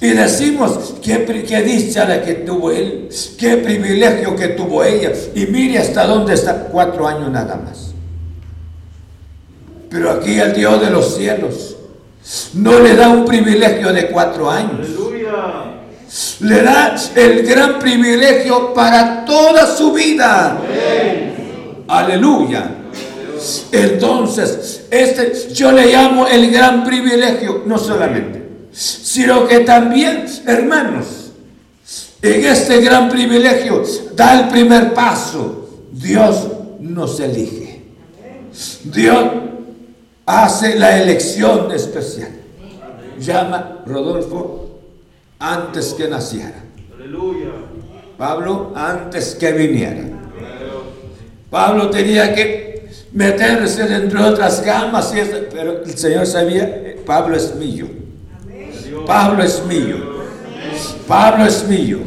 Y 0.01 0.09
decimos, 0.09 0.95
qué, 1.03 1.25
qué 1.47 1.63
dicha 1.63 2.05
la 2.05 2.23
que 2.23 2.35
tuvo 2.35 2.71
él, 2.71 3.09
qué 3.39 3.57
privilegio 3.57 4.35
que 4.37 4.49
tuvo 4.49 4.85
ella. 4.85 5.13
Y 5.35 5.47
mire 5.47 5.79
hasta 5.79 6.07
dónde 6.07 6.35
está, 6.35 6.65
cuatro 6.65 7.07
años 7.07 7.31
nada 7.31 7.57
más. 7.57 7.91
Pero 9.89 10.13
aquí 10.13 10.39
el 10.39 10.55
Dios 10.55 10.81
de 10.81 10.91
los 10.91 11.17
cielos 11.17 11.77
no 12.55 12.79
le 12.79 12.95
da 12.95 13.09
un 13.09 13.25
privilegio 13.25 13.93
de 13.93 14.09
cuatro 14.09 14.51
años. 14.51 14.89
Le 16.41 16.63
da 16.63 16.97
el 17.15 17.47
gran 17.47 17.79
privilegio 17.79 18.75
para 18.75 19.25
toda 19.25 19.67
su 19.67 19.93
vida. 19.93 20.59
Aleluya. 21.89 22.77
Entonces, 23.73 24.87
este 24.91 25.53
yo 25.53 25.73
le 25.73 25.87
llamo 25.87 26.27
el 26.27 26.51
gran 26.51 26.85
privilegio, 26.85 27.63
no 27.67 27.79
solamente 27.79 28.41
sino 28.73 29.47
que 29.47 29.61
también, 29.61 30.27
hermanos, 30.47 31.33
en 32.23 32.45
este 32.45 32.81
gran 32.81 33.09
privilegio 33.09 33.83
da 34.15 34.41
el 34.41 34.49
primer 34.49 34.95
paso. 34.95 35.69
Dios 35.93 36.47
nos 36.81 37.19
elige. 37.21 37.83
Dios 38.85 39.25
hace 40.27 40.79
la 40.79 41.01
elección 41.03 41.71
especial. 41.73 42.31
Llama 43.19 43.83
Rodolfo 43.87 44.81
antes 45.39 45.95
que 45.95 46.09
naciera. 46.09 46.65
Pablo 48.17 48.73
antes 48.75 49.35
que 49.35 49.53
viniera. 49.53 50.05
Pablo 51.51 51.91
tenía 51.91 52.35
que 52.35 52.89
meterse 53.13 53.85
dentro 53.85 54.23
de 54.23 54.31
otras 54.31 54.65
gamas, 54.65 55.13
pero 55.51 55.83
el 55.83 55.99
Señor 55.99 56.27
sabía, 56.27 56.95
Pablo 57.05 57.37
es 57.37 57.55
mío. 57.57 57.87
Pablo 59.07 59.43
es 59.43 59.65
mío. 59.65 59.97
Pablo 61.09 61.47
es 61.47 61.67
mío. 61.67 61.99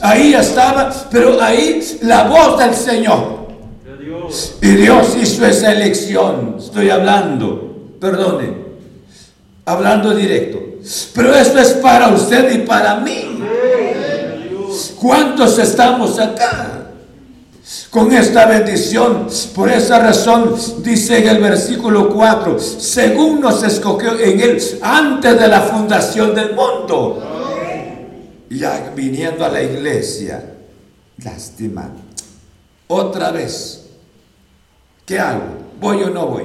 Ahí 0.00 0.34
estaba, 0.34 0.92
pero 1.10 1.40
ahí 1.40 1.80
la 2.02 2.24
voz 2.24 2.58
del 2.58 2.74
Señor. 2.74 3.39
Y 4.62 4.68
Dios 4.68 5.16
hizo 5.20 5.46
esa 5.46 5.72
elección. 5.72 6.56
Estoy 6.58 6.90
hablando, 6.90 7.94
perdone, 8.00 8.54
hablando 9.64 10.14
directo. 10.14 10.58
Pero 11.14 11.34
esto 11.34 11.58
es 11.58 11.70
para 11.74 12.08
usted 12.08 12.52
y 12.54 12.58
para 12.66 12.96
mí. 12.96 13.38
¿Cuántos 15.00 15.58
estamos 15.58 16.18
acá? 16.18 16.80
con 17.90 18.12
esta 18.12 18.46
bendición. 18.46 19.26
Por 19.54 19.70
esa 19.70 19.98
razón 19.98 20.54
dice 20.78 21.18
en 21.18 21.28
el 21.28 21.42
versículo 21.42 22.08
4, 22.10 22.58
según 22.58 23.40
nos 23.40 23.62
escogió 23.62 24.18
en 24.18 24.40
él 24.40 24.62
antes 24.82 25.38
de 25.38 25.48
la 25.48 25.60
fundación 25.62 26.34
del 26.34 26.54
mundo. 26.54 27.22
Ya 28.48 28.92
viniendo 28.94 29.44
a 29.44 29.48
la 29.48 29.62
iglesia, 29.62 30.42
lástima. 31.22 31.90
Otra 32.88 33.30
vez, 33.30 33.79
¿qué 35.10 35.18
hago? 35.18 35.42
¿Voy 35.80 36.02
o 36.04 36.10
no 36.10 36.26
voy? 36.26 36.44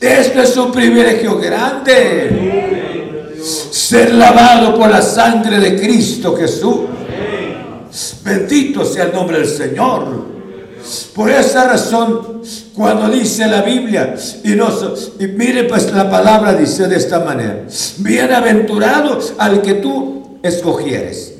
Esto 0.00 0.42
es 0.42 0.56
un 0.56 0.72
privilegio 0.72 1.38
grande. 1.38 3.36
Ser 3.70 4.14
lavado 4.14 4.76
por 4.76 4.90
la 4.90 5.00
sangre 5.00 5.60
de 5.60 5.80
Cristo 5.80 6.36
Jesús 6.36 6.80
Bendito 8.24 8.84
sea 8.84 9.04
el 9.04 9.12
nombre 9.12 9.38
del 9.38 9.48
Señor. 9.48 10.26
Por 11.14 11.30
esa 11.30 11.68
razón, 11.68 12.42
cuando 12.74 13.08
dice 13.08 13.46
la 13.46 13.62
Biblia, 13.62 14.16
y, 14.42 14.50
nos, 14.50 15.12
y 15.20 15.28
mire 15.28 15.64
pues 15.64 15.92
la 15.92 16.10
palabra 16.10 16.52
dice 16.52 16.88
de 16.88 16.96
esta 16.96 17.20
manera, 17.20 17.62
bienaventurado 17.98 19.20
al 19.38 19.62
que 19.62 19.74
tú 19.74 20.40
escogieres 20.42 21.34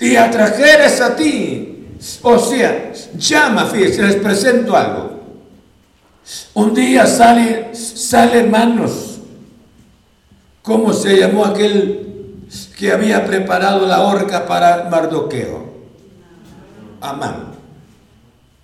y 0.00 0.16
atrajeres 0.16 1.00
a 1.00 1.16
ti. 1.16 1.86
O 2.22 2.38
sea, 2.38 2.92
llama, 3.16 3.64
fíjense, 3.64 4.02
les 4.02 4.16
presento 4.16 4.76
algo. 4.76 5.15
Un 6.54 6.74
día 6.74 7.06
sale, 7.06 7.74
sale 7.74 8.40
hermanos, 8.40 9.18
¿cómo 10.62 10.92
se 10.92 11.18
llamó 11.18 11.44
aquel 11.44 12.44
que 12.76 12.90
había 12.92 13.24
preparado 13.24 13.86
la 13.86 14.02
horca 14.02 14.46
para 14.46 14.88
Mardoqueo? 14.90 15.66
Amán. 17.00 17.52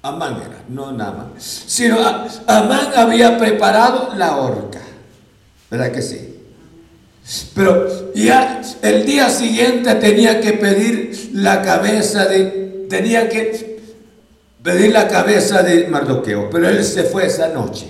Amán 0.03 0.37
era, 0.37 0.65
no 0.69 0.91
Namán. 0.91 1.33
Sino 1.39 1.99
Amán 2.47 2.89
había 2.97 3.39
preparado 3.39 4.15
la 4.17 4.37
horca. 4.37 4.81
¿Verdad 5.71 5.93
que 5.93 6.03
sí? 6.03 6.29
Pero 7.55 8.13
ya 8.15 8.61
el 8.83 9.07
día 9.07 9.31
siguiente 9.31 9.95
tenía 9.95 10.41
que 10.41 10.55
pedir 10.55 11.31
la 11.35 11.63
cabeza 11.63 12.27
de, 12.27 12.87
tenía 12.91 13.29
que 13.29 13.72
pedir 14.63 14.93
la 14.93 15.09
cabeza 15.09 15.63
de 15.63 15.89
Mardoqueo, 15.89 16.49
pero 16.51 16.69
él 16.69 16.85
se 16.85 17.05
fue 17.05 17.27
esa 17.27 17.49
noche. 17.49 17.87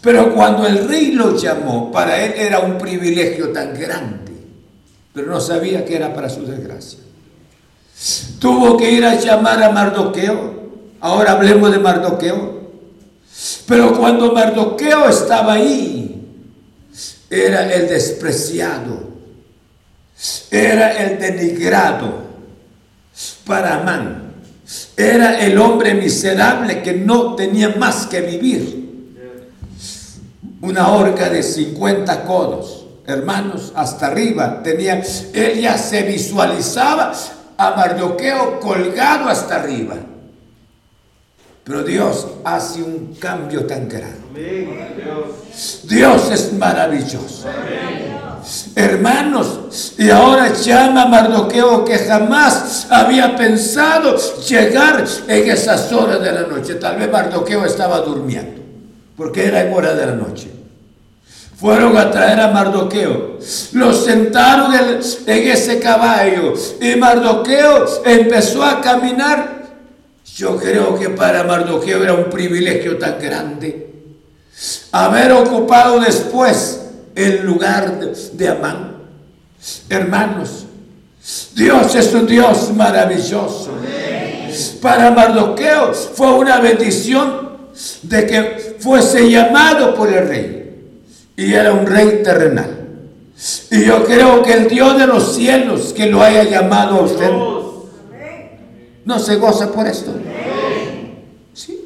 Pero 0.00 0.34
cuando 0.34 0.66
el 0.66 0.88
rey 0.88 1.12
lo 1.12 1.36
llamó, 1.36 1.90
para 1.90 2.22
él 2.24 2.34
era 2.36 2.60
un 2.60 2.78
privilegio 2.78 3.50
tan 3.52 3.78
grande, 3.78 4.32
pero 5.12 5.26
no 5.26 5.40
sabía 5.40 5.84
que 5.84 5.96
era 5.96 6.14
para 6.14 6.28
su 6.28 6.46
desgracia. 6.46 7.00
Tuvo 8.38 8.76
que 8.76 8.90
ir 8.90 9.04
a 9.04 9.14
llamar 9.14 9.62
a 9.62 9.70
Mardoqueo. 9.70 10.54
Ahora 11.00 11.32
hablemos 11.32 11.72
de 11.72 11.78
Mardoqueo. 11.78 12.56
Pero 13.66 13.98
cuando 13.98 14.32
Mardoqueo 14.32 15.08
estaba 15.08 15.54
ahí, 15.54 16.06
era 17.28 17.72
el 17.72 17.88
despreciado, 17.88 19.10
era 20.50 20.92
el 21.04 21.18
denigrado 21.18 22.26
para 23.44 23.80
Amán. 23.80 24.25
Era 24.96 25.40
el 25.40 25.58
hombre 25.58 25.94
miserable 25.94 26.82
que 26.82 26.94
no 26.94 27.34
tenía 27.34 27.74
más 27.76 28.06
que 28.06 28.22
vivir. 28.22 28.86
Una 30.62 30.88
horca 30.88 31.28
de 31.28 31.42
50 31.42 32.24
codos, 32.24 32.86
hermanos, 33.06 33.72
hasta 33.76 34.06
arriba 34.06 34.62
tenía, 34.62 35.02
él 35.34 35.60
ya 35.60 35.76
se 35.76 36.02
visualizaba 36.02 37.12
a 37.58 37.70
Mardoqueo 37.72 38.58
colgado 38.58 39.28
hasta 39.28 39.56
arriba. 39.56 39.96
Pero 41.62 41.82
Dios 41.82 42.26
hace 42.44 42.82
un 42.82 43.16
cambio 43.18 43.66
tan 43.66 43.88
grande. 43.88 44.16
Dios 45.84 46.30
es 46.30 46.52
maravilloso. 46.54 47.48
Hermanos, 48.74 49.94
y 49.98 50.10
ahora 50.10 50.52
llama 50.52 51.02
a 51.02 51.06
Mardoqueo 51.08 51.84
que 51.84 51.98
jamás 51.98 52.86
había 52.90 53.34
pensado 53.36 54.16
llegar 54.40 55.04
en 55.26 55.50
esas 55.50 55.92
horas 55.92 56.22
de 56.22 56.32
la 56.32 56.42
noche. 56.42 56.74
Tal 56.76 56.96
vez 56.96 57.10
Mardoqueo 57.10 57.64
estaba 57.64 58.00
durmiendo, 58.00 58.62
porque 59.16 59.46
era 59.46 59.62
en 59.62 59.72
hora 59.72 59.94
de 59.94 60.06
la 60.06 60.12
noche. 60.12 60.50
Fueron 61.56 61.96
a 61.96 62.10
traer 62.10 62.38
a 62.40 62.48
Mardoqueo, 62.48 63.38
lo 63.72 63.92
sentaron 63.92 64.74
en, 64.74 65.00
en 65.26 65.48
ese 65.48 65.80
caballo 65.80 66.52
y 66.80 66.96
Mardoqueo 66.96 68.04
empezó 68.04 68.62
a 68.62 68.80
caminar. 68.80 69.56
Yo 70.36 70.56
creo 70.56 70.98
que 70.98 71.08
para 71.08 71.44
Mardoqueo 71.44 72.02
era 72.02 72.12
un 72.12 72.30
privilegio 72.30 72.98
tan 72.98 73.18
grande 73.18 73.86
haber 74.92 75.32
ocupado 75.32 76.00
después 76.00 76.85
el 77.16 77.44
lugar 77.44 77.98
de, 77.98 78.48
Amán. 78.48 78.92
Hermanos, 79.88 80.66
Dios 81.54 81.94
es 81.94 82.12
un 82.12 82.26
Dios 82.26 82.72
maravilloso. 82.76 83.70
Para 84.80 85.10
Mardoqueo 85.10 85.94
fue 85.94 86.32
una 86.34 86.60
bendición 86.60 87.48
de 88.02 88.26
que 88.26 88.76
fuese 88.78 89.28
llamado 89.30 89.94
por 89.94 90.12
el 90.12 90.28
rey. 90.28 90.62
Y 91.36 91.52
era 91.52 91.72
un 91.72 91.86
rey 91.86 92.20
terrenal. 92.22 92.84
Y 93.70 93.84
yo 93.84 94.04
creo 94.04 94.42
que 94.42 94.52
el 94.52 94.68
Dios 94.68 94.98
de 94.98 95.06
los 95.06 95.34
cielos 95.34 95.92
que 95.94 96.06
lo 96.06 96.22
haya 96.22 96.44
llamado 96.44 96.96
a 96.96 97.02
usted, 97.02 97.30
no 99.04 99.18
se 99.18 99.36
goza 99.36 99.72
por 99.72 99.86
esto. 99.86 100.12
¿Sí? 101.54 101.80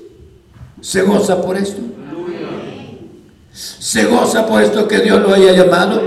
Se 0.80 1.02
goza 1.02 1.40
por 1.40 1.56
esto 1.56 1.80
se 3.78 4.04
goza 4.04 4.46
por 4.46 4.62
esto 4.62 4.88
que 4.88 5.00
Dios 5.00 5.20
lo 5.20 5.34
haya 5.34 5.52
llamado. 5.52 6.02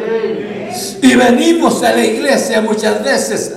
Y 1.01 1.15
venimos 1.15 1.83
a 1.83 1.91
la 1.91 2.05
iglesia 2.05 2.61
muchas 2.61 3.03
veces 3.03 3.53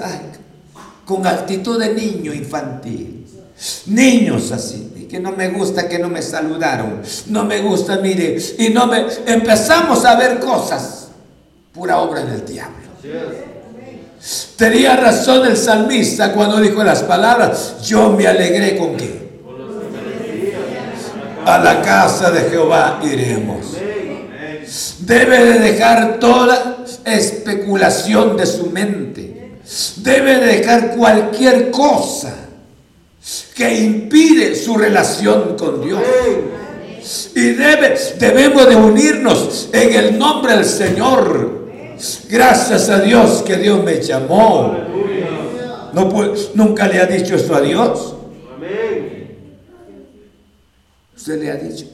con 1.04 1.26
actitud 1.26 1.80
de 1.80 1.94
niño 1.94 2.34
infantil. 2.34 3.26
Niños 3.86 4.52
así, 4.52 5.06
que 5.08 5.18
no 5.18 5.32
me 5.32 5.48
gusta 5.48 5.88
que 5.88 5.98
no 5.98 6.08
me 6.08 6.20
saludaron, 6.20 7.00
no 7.28 7.44
me 7.44 7.60
gusta, 7.60 7.96
mire, 7.96 8.36
y 8.58 8.68
no 8.68 8.86
me 8.86 9.06
empezamos 9.26 10.04
a 10.04 10.14
ver 10.16 10.40
cosas, 10.40 11.08
pura 11.72 11.98
obra 11.98 12.22
del 12.22 12.44
diablo. 12.44 12.76
Tenía 14.56 14.96
razón 14.96 15.46
el 15.46 15.56
salmista 15.56 16.32
cuando 16.32 16.60
dijo 16.60 16.82
las 16.84 17.02
palabras, 17.02 17.76
yo 17.82 18.10
me 18.10 18.26
alegré 18.26 18.76
con 18.76 18.96
qué. 18.96 19.15
A 21.46 21.58
la 21.58 21.80
casa 21.80 22.30
de 22.30 22.50
Jehová 22.50 23.00
iremos 23.02 23.76
debe 25.00 25.44
de 25.44 25.58
dejar 25.60 26.18
toda 26.18 26.84
especulación 27.04 28.36
de 28.36 28.46
su 28.46 28.70
mente. 28.70 29.52
Debe 29.96 30.38
de 30.38 30.46
dejar 30.58 30.96
cualquier 30.96 31.70
cosa 31.70 32.34
que 33.54 33.78
impide 33.78 34.54
su 34.54 34.76
relación 34.76 35.56
con 35.56 35.82
Dios. 35.82 36.02
Y 37.34 37.50
debe, 37.52 37.96
debemos 38.18 38.68
de 38.68 38.76
unirnos 38.76 39.68
en 39.72 39.94
el 39.94 40.18
nombre 40.18 40.56
del 40.56 40.64
Señor. 40.64 41.66
Gracias 42.28 42.88
a 42.88 43.00
Dios 43.00 43.42
que 43.46 43.56
Dios 43.56 43.82
me 43.82 44.00
llamó. 44.00 44.76
No, 45.92 46.34
nunca 46.54 46.86
le 46.88 47.00
ha 47.00 47.06
dicho 47.06 47.36
esto 47.36 47.54
a 47.54 47.60
Dios. 47.60 48.15
Usted 51.26 51.42
le 51.42 51.50
ha 51.50 51.56
dicho. 51.56 51.86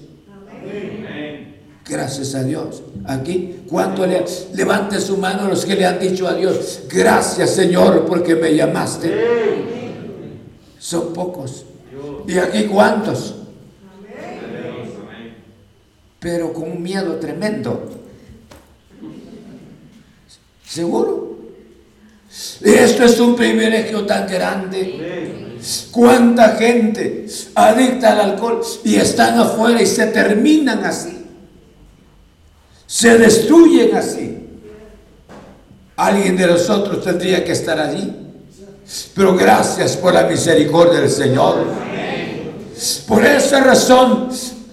Gracias 1.89 2.35
a 2.35 2.45
Dios. 2.45 2.83
Aquí, 3.07 3.63
cuando 3.67 4.07
le 4.07 4.23
levante 4.53 5.01
su 5.01 5.17
mano 5.17 5.49
los 5.49 5.65
que 5.65 5.75
le 5.75 5.87
han 5.87 5.99
dicho 5.99 6.29
a 6.29 6.35
Dios, 6.35 6.83
gracias 6.87 7.55
Señor 7.55 8.05
porque 8.05 8.35
me 8.35 8.55
llamaste. 8.55 9.11
Son 10.79 11.15
pocos. 11.15 11.65
¿Y 12.29 12.37
aquí 12.37 12.65
cuántos? 12.65 13.37
Pero 16.21 16.53
con 16.53 16.71
un 16.71 16.83
miedo 16.83 17.17
tremendo. 17.17 17.89
¿Seguro? 20.63 21.39
Esto 22.61 23.05
es 23.05 23.19
un 23.19 23.35
privilegio 23.35 24.05
tan 24.05 24.27
grande. 24.29 25.52
¿Cuánta 25.91 26.57
gente 26.57 27.27
adicta 27.55 28.13
al 28.13 28.33
alcohol 28.33 28.61
y 28.85 28.97
están 28.97 29.39
afuera 29.39 29.81
y 29.81 29.87
se 29.87 30.07
terminan 30.07 30.85
así? 30.85 31.23
se 32.93 33.17
destruyen 33.17 33.97
así. 33.97 34.39
Alguien 35.97 36.37
de 36.37 36.47
nosotros 36.47 37.03
tendría 37.03 37.43
que 37.43 37.53
estar 37.53 37.81
allí. 37.81 38.13
Pero 39.15 39.35
gracias 39.35 39.97
por 39.97 40.13
la 40.13 40.25
misericordia 40.25 41.01
del 41.01 41.09
Señor. 41.09 41.65
Por 43.09 43.25
esa 43.25 43.61
razón 43.61 44.29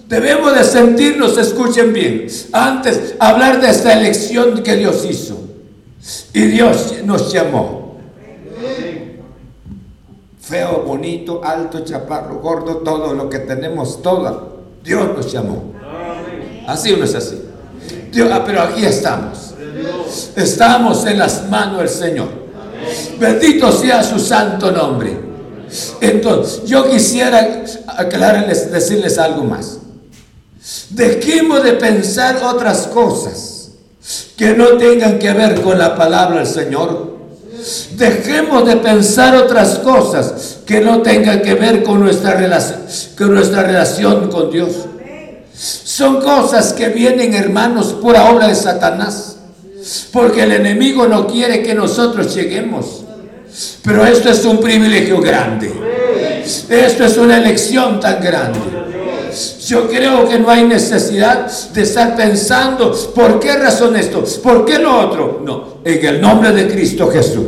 debemos 0.06 0.54
de 0.54 0.64
sentirnos, 0.64 1.38
escuchen 1.38 1.94
bien, 1.94 2.26
antes 2.52 3.14
hablar 3.18 3.58
de 3.62 3.70
esta 3.70 3.94
elección 3.94 4.62
que 4.62 4.76
Dios 4.76 5.06
hizo. 5.08 5.40
Y 6.34 6.42
Dios 6.42 6.96
nos 7.04 7.32
llamó. 7.32 7.79
Feo, 10.50 10.82
bonito, 10.84 11.42
alto, 11.44 11.84
chaparro, 11.84 12.40
gordo, 12.40 12.78
todo 12.78 13.14
lo 13.14 13.30
que 13.30 13.38
tenemos, 13.38 14.02
todo. 14.02 14.58
Dios 14.82 15.16
nos 15.16 15.30
llamó. 15.30 15.62
Así 16.66 16.92
o 16.92 16.96
no 16.96 17.04
es 17.04 17.14
así. 17.14 17.40
Ah, 18.28 18.42
pero 18.44 18.62
aquí 18.62 18.84
estamos. 18.84 19.54
Estamos 20.34 21.06
en 21.06 21.20
las 21.20 21.48
manos 21.48 21.78
del 21.78 21.88
Señor. 21.88 22.28
Bendito 23.20 23.70
sea 23.70 24.02
su 24.02 24.18
santo 24.18 24.72
nombre. 24.72 25.16
Entonces, 26.00 26.64
yo 26.64 26.90
quisiera 26.90 27.62
aclararles, 27.86 28.72
decirles 28.72 29.18
algo 29.18 29.44
más. 29.44 29.78
Dejemos 30.90 31.62
de 31.62 31.74
pensar 31.74 32.42
otras 32.42 32.88
cosas 32.88 33.70
que 34.36 34.54
no 34.54 34.76
tengan 34.78 35.20
que 35.20 35.32
ver 35.32 35.60
con 35.60 35.78
la 35.78 35.94
palabra 35.94 36.38
del 36.38 36.48
Señor. 36.48 37.09
Dejemos 37.92 38.66
de 38.66 38.76
pensar 38.76 39.36
otras 39.36 39.78
cosas 39.78 40.58
que 40.66 40.80
no 40.80 41.02
tengan 41.02 41.42
que 41.42 41.54
ver 41.54 41.82
con 41.82 42.00
nuestra 42.00 42.34
relación, 42.34 42.80
con 43.18 43.34
nuestra 43.34 43.62
relación 43.62 44.30
con 44.30 44.50
Dios. 44.50 44.70
Son 45.54 46.20
cosas 46.20 46.72
que 46.72 46.88
vienen, 46.88 47.34
hermanos, 47.34 47.94
por 48.00 48.16
obra 48.16 48.48
de 48.48 48.54
Satanás. 48.54 49.36
Porque 50.12 50.42
el 50.42 50.52
enemigo 50.52 51.06
no 51.06 51.26
quiere 51.26 51.62
que 51.62 51.74
nosotros 51.74 52.34
lleguemos. 52.34 53.02
Pero 53.82 54.06
esto 54.06 54.30
es 54.30 54.44
un 54.44 54.60
privilegio 54.60 55.20
grande. 55.20 55.72
Esto 56.68 57.04
es 57.04 57.16
una 57.16 57.38
elección 57.38 58.00
tan 58.00 58.22
grande. 58.22 58.79
Yo 59.66 59.88
creo 59.88 60.28
que 60.28 60.38
no 60.38 60.50
hay 60.50 60.64
necesidad 60.64 61.50
de 61.72 61.82
estar 61.82 62.16
pensando, 62.16 62.92
¿por 63.14 63.38
qué 63.40 63.56
razón 63.56 63.96
esto? 63.96 64.24
¿Por 64.42 64.64
qué 64.64 64.78
lo 64.78 64.98
otro? 64.98 65.40
No, 65.44 65.78
en 65.84 66.04
el 66.06 66.20
nombre 66.20 66.52
de 66.52 66.68
Cristo 66.68 67.10
Jesús. 67.10 67.46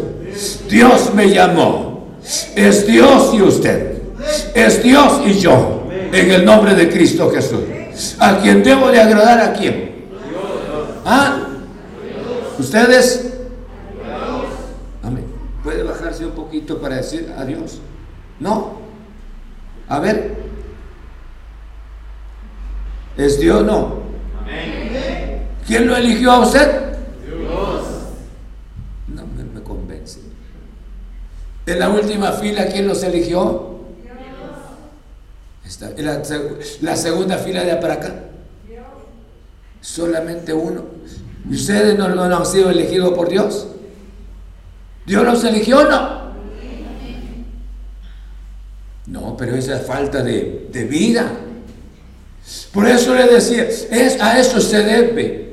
Dios 0.68 1.12
me 1.14 1.29
llamó. 1.29 2.07
Es 2.55 2.87
Dios 2.87 3.35
y 3.35 3.42
usted. 3.42 4.03
Es 4.55 4.83
Dios 4.83 5.21
y 5.27 5.35
yo. 5.35 5.83
En 6.12 6.31
el 6.31 6.45
nombre 6.45 6.75
de 6.75 6.90
Cristo 6.90 7.31
Jesús. 7.31 7.61
¿A 8.18 8.38
quién 8.38 8.62
debo 8.62 8.88
de 8.88 9.01
agradar 9.01 9.40
a 9.40 9.53
quién? 9.53 10.07
¿Ah? 11.05 11.49
¿Ustedes? 12.59 13.33
Amén. 15.03 15.25
¿Puede 15.62 15.83
bajarse 15.83 16.25
un 16.25 16.33
poquito 16.33 16.79
para 16.79 16.97
decir 16.97 17.33
adiós? 17.37 17.79
¿No? 18.38 18.75
A 19.88 19.99
ver. 19.99 20.52
¿Es 23.16 23.38
Dios 23.38 23.61
o 23.61 23.64
no? 23.64 24.03
¿Quién 25.66 25.87
lo 25.87 25.96
eligió 25.96 26.33
a 26.33 26.40
usted? 26.40 26.96
Dios. 27.25 27.85
No 29.09 29.22
me, 29.27 29.62
convence. 29.62 30.20
En 31.66 31.79
la 31.79 31.88
última 31.88 32.33
fila, 32.33 32.66
¿quién 32.66 32.88
los 32.88 33.03
eligió? 33.03 33.70
la, 36.81 36.96
segunda 36.96 37.38
fila 37.38 37.64
de 37.64 37.77
para 37.77 37.94
acá. 37.94 38.14
Solamente 39.81 40.53
uno. 40.53 40.85
¿Y 41.48 41.55
ustedes 41.55 41.98
no, 41.98 42.07
han 42.07 42.46
sido 42.46 42.70
elegidos 42.70 43.12
por 43.14 43.29
Dios? 43.29 43.66
¿Dios 45.07 45.25
los 45.25 45.42
eligió 45.44 45.81
o 45.81 45.85
no? 45.85 46.22
No, 49.07 49.37
pero 49.37 49.57
esa 49.57 49.79
falta 49.81 50.22
de 50.22 50.87
vida. 50.88 51.31
Por 52.73 52.89
eso 52.89 53.15
le 53.15 53.27
decía, 53.27 53.65
es, 53.65 54.21
a 54.21 54.39
eso 54.39 54.61
se 54.61 54.83
debe. 54.83 55.53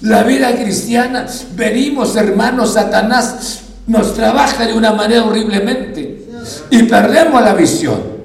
La 0.00 0.24
vida 0.24 0.54
cristiana, 0.56 1.26
venimos 1.54 2.16
hermanos, 2.16 2.74
Satanás 2.74 3.60
nos 3.86 4.14
trabaja 4.14 4.66
de 4.66 4.74
una 4.74 4.92
manera 4.92 5.24
horriblemente 5.24 6.26
y 6.70 6.82
perdemos 6.84 7.42
la 7.42 7.54
visión. 7.54 8.18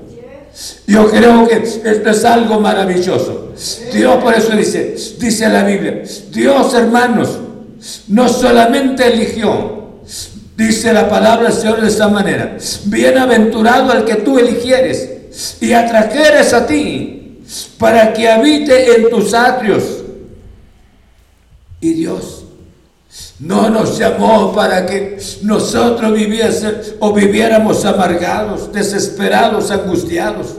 Yo 0.87 1.09
creo 1.09 1.47
que 1.47 1.57
esto 1.57 2.09
es 2.09 2.25
algo 2.25 2.59
maravilloso. 2.59 3.53
Dios 3.93 4.23
por 4.23 4.33
eso 4.33 4.55
dice, 4.55 4.95
dice 5.19 5.49
la 5.49 5.63
Biblia, 5.63 6.03
Dios 6.31 6.73
hermanos, 6.73 7.39
no 8.07 8.27
solamente 8.27 9.13
eligió, 9.13 9.99
dice 10.57 10.91
la 10.91 11.07
palabra 11.07 11.49
del 11.49 11.57
Señor 11.57 11.81
de 11.81 11.87
esta 11.87 12.07
manera, 12.07 12.57
bienaventurado 12.85 13.91
al 13.91 14.05
que 14.05 14.15
tú 14.15 14.39
eligieres 14.39 15.09
y 15.61 15.73
atrajeres 15.73 16.53
a 16.53 16.65
ti 16.65 17.22
para 17.77 18.13
que 18.13 18.29
habite 18.29 18.95
en 18.95 19.09
tus 19.09 19.33
atrios. 19.33 20.03
Y 21.79 21.93
Dios 21.93 22.43
no 23.39 23.69
nos 23.69 23.97
llamó 23.97 24.53
para 24.53 24.85
que 24.85 25.17
nosotros 25.43 26.13
viviese, 26.13 26.95
o 26.99 27.13
viviéramos 27.13 27.85
amargados, 27.85 28.71
desesperados, 28.71 29.69
angustiados, 29.69 30.55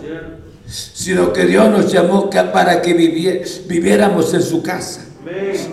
sino 0.67 1.33
que 1.33 1.47
Dios 1.47 1.71
nos 1.71 1.91
llamó 1.91 2.29
para 2.31 2.81
que 2.83 2.95
viviéramos 2.95 4.35
en 4.35 4.43
su 4.43 4.63
casa. 4.63 5.01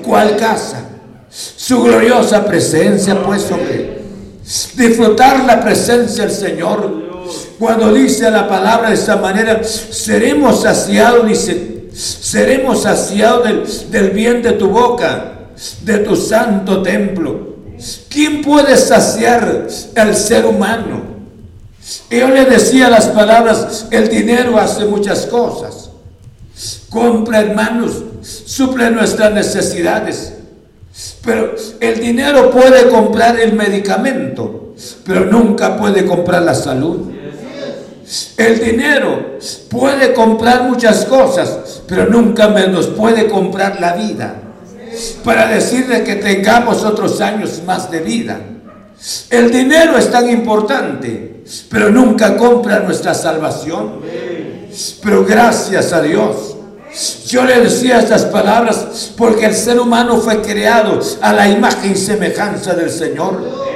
¿Cuál 0.04 0.38
casa? 0.38 0.86
Su 1.30 1.84
gloriosa 1.84 2.46
presencia, 2.46 3.22
pues, 3.24 3.44
sobre 3.44 4.02
disfrutar 4.76 5.46
la 5.46 5.62
presencia 5.62 6.26
del 6.26 6.34
Señor. 6.34 7.11
Cuando 7.62 7.94
dice 7.94 8.32
la 8.32 8.48
palabra 8.48 8.90
de 8.90 8.96
esta 8.96 9.18
manera, 9.18 9.64
seremos 9.64 10.64
saciados, 10.64 11.28
dice, 11.28 11.90
seremos 11.94 12.82
saciados 12.82 13.44
del, 13.44 13.92
del 13.92 14.10
bien 14.10 14.42
de 14.42 14.54
tu 14.54 14.70
boca, 14.70 15.34
de 15.84 16.00
tu 16.00 16.16
santo 16.16 16.82
templo. 16.82 17.58
¿Quién 18.10 18.42
puede 18.42 18.76
saciar 18.76 19.68
al 19.96 20.16
ser 20.16 20.48
humano? 20.48 21.04
Yo 22.10 22.30
le 22.30 22.46
decía 22.46 22.90
las 22.90 23.10
palabras, 23.10 23.86
el 23.92 24.10
dinero 24.10 24.58
hace 24.58 24.86
muchas 24.86 25.28
cosas. 25.28 25.92
Compra, 26.90 27.42
hermanos, 27.42 27.92
suple 28.24 28.90
nuestras 28.90 29.34
necesidades. 29.34 30.34
Pero 31.24 31.54
el 31.80 32.00
dinero 32.00 32.50
puede 32.50 32.90
comprar 32.90 33.40
el 33.40 33.54
medicamento, 33.54 34.74
pero 35.06 35.26
nunca 35.26 35.78
puede 35.78 36.08
comprar 36.08 36.42
la 36.42 36.56
salud. 36.56 37.21
El 38.36 38.60
dinero 38.60 39.38
puede 39.70 40.14
comprar 40.14 40.64
muchas 40.64 41.06
cosas, 41.06 41.82
pero 41.88 42.08
nunca 42.08 42.50
menos 42.50 42.88
puede 42.88 43.30
comprar 43.30 43.80
la 43.80 43.94
vida. 43.94 44.36
Para 45.24 45.48
decirle 45.48 46.04
que 46.04 46.16
tengamos 46.16 46.84
otros 46.84 47.22
años 47.22 47.62
más 47.66 47.90
de 47.90 48.02
vida. 48.02 48.40
El 49.30 49.50
dinero 49.50 49.98
es 49.98 50.12
tan 50.12 50.30
importante, 50.30 51.44
pero 51.70 51.90
nunca 51.90 52.36
compra 52.36 52.80
nuestra 52.82 53.14
salvación. 53.14 54.02
Pero 55.02 55.26
gracias 55.26 55.94
a 55.94 56.02
Dios. 56.02 56.58
Yo 57.28 57.46
le 57.46 57.62
decía 57.62 58.00
estas 58.00 58.26
palabras 58.26 59.14
porque 59.16 59.46
el 59.46 59.56
ser 59.56 59.80
humano 59.80 60.18
fue 60.18 60.42
creado 60.42 61.00
a 61.22 61.32
la 61.32 61.48
imagen 61.48 61.94
y 61.94 61.96
semejanza 61.96 62.74
del 62.74 62.90
Señor. 62.90 63.71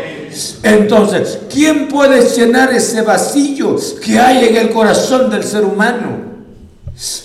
Entonces, 0.63 1.39
¿quién 1.51 1.87
puede 1.87 2.21
llenar 2.29 2.73
ese 2.73 3.01
vacío 3.01 3.77
que 4.03 4.19
hay 4.19 4.45
en 4.45 4.57
el 4.57 4.69
corazón 4.71 5.29
del 5.29 5.43
ser 5.43 5.63
humano? 5.63 6.25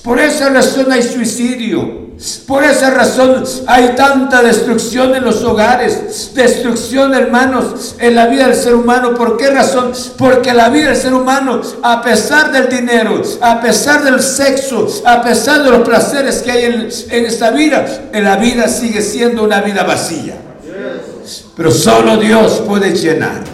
Por 0.02 0.18
esa 0.18 0.50
razón 0.50 0.90
hay 0.90 1.02
suicidio. 1.02 2.00
Por 2.46 2.62
esa 2.62 2.90
razón 2.90 3.44
hay 3.66 3.94
tanta 3.96 4.42
destrucción 4.42 5.14
en 5.14 5.24
los 5.24 5.42
hogares, 5.42 6.32
destrucción, 6.34 7.14
hermanos, 7.14 7.94
en 7.98 8.14
la 8.14 8.26
vida 8.26 8.46
del 8.46 8.56
ser 8.56 8.74
humano. 8.74 9.14
¿Por 9.14 9.38
qué 9.38 9.48
razón? 9.48 9.92
Porque 10.18 10.52
la 10.52 10.68
vida 10.68 10.88
del 10.88 10.96
ser 10.98 11.14
humano, 11.14 11.62
a 11.82 12.02
pesar 12.02 12.52
del 12.52 12.68
dinero, 12.68 13.22
a 13.40 13.62
pesar 13.62 14.04
del 14.04 14.20
sexo, 14.20 14.86
a 15.06 15.22
pesar 15.22 15.62
de 15.62 15.70
los 15.70 15.80
placeres 15.80 16.42
que 16.42 16.50
hay 16.50 16.64
en, 16.64 17.24
esta 17.24 17.52
vida, 17.52 17.86
la 18.12 18.36
vida 18.36 18.68
sigue 18.68 19.00
siendo 19.00 19.42
una 19.42 19.62
vida 19.62 19.84
vacía. 19.84 20.49
Pero 21.56 21.70
solo 21.70 22.16
Dios 22.16 22.62
puede 22.66 22.94
llenar. 22.94 23.44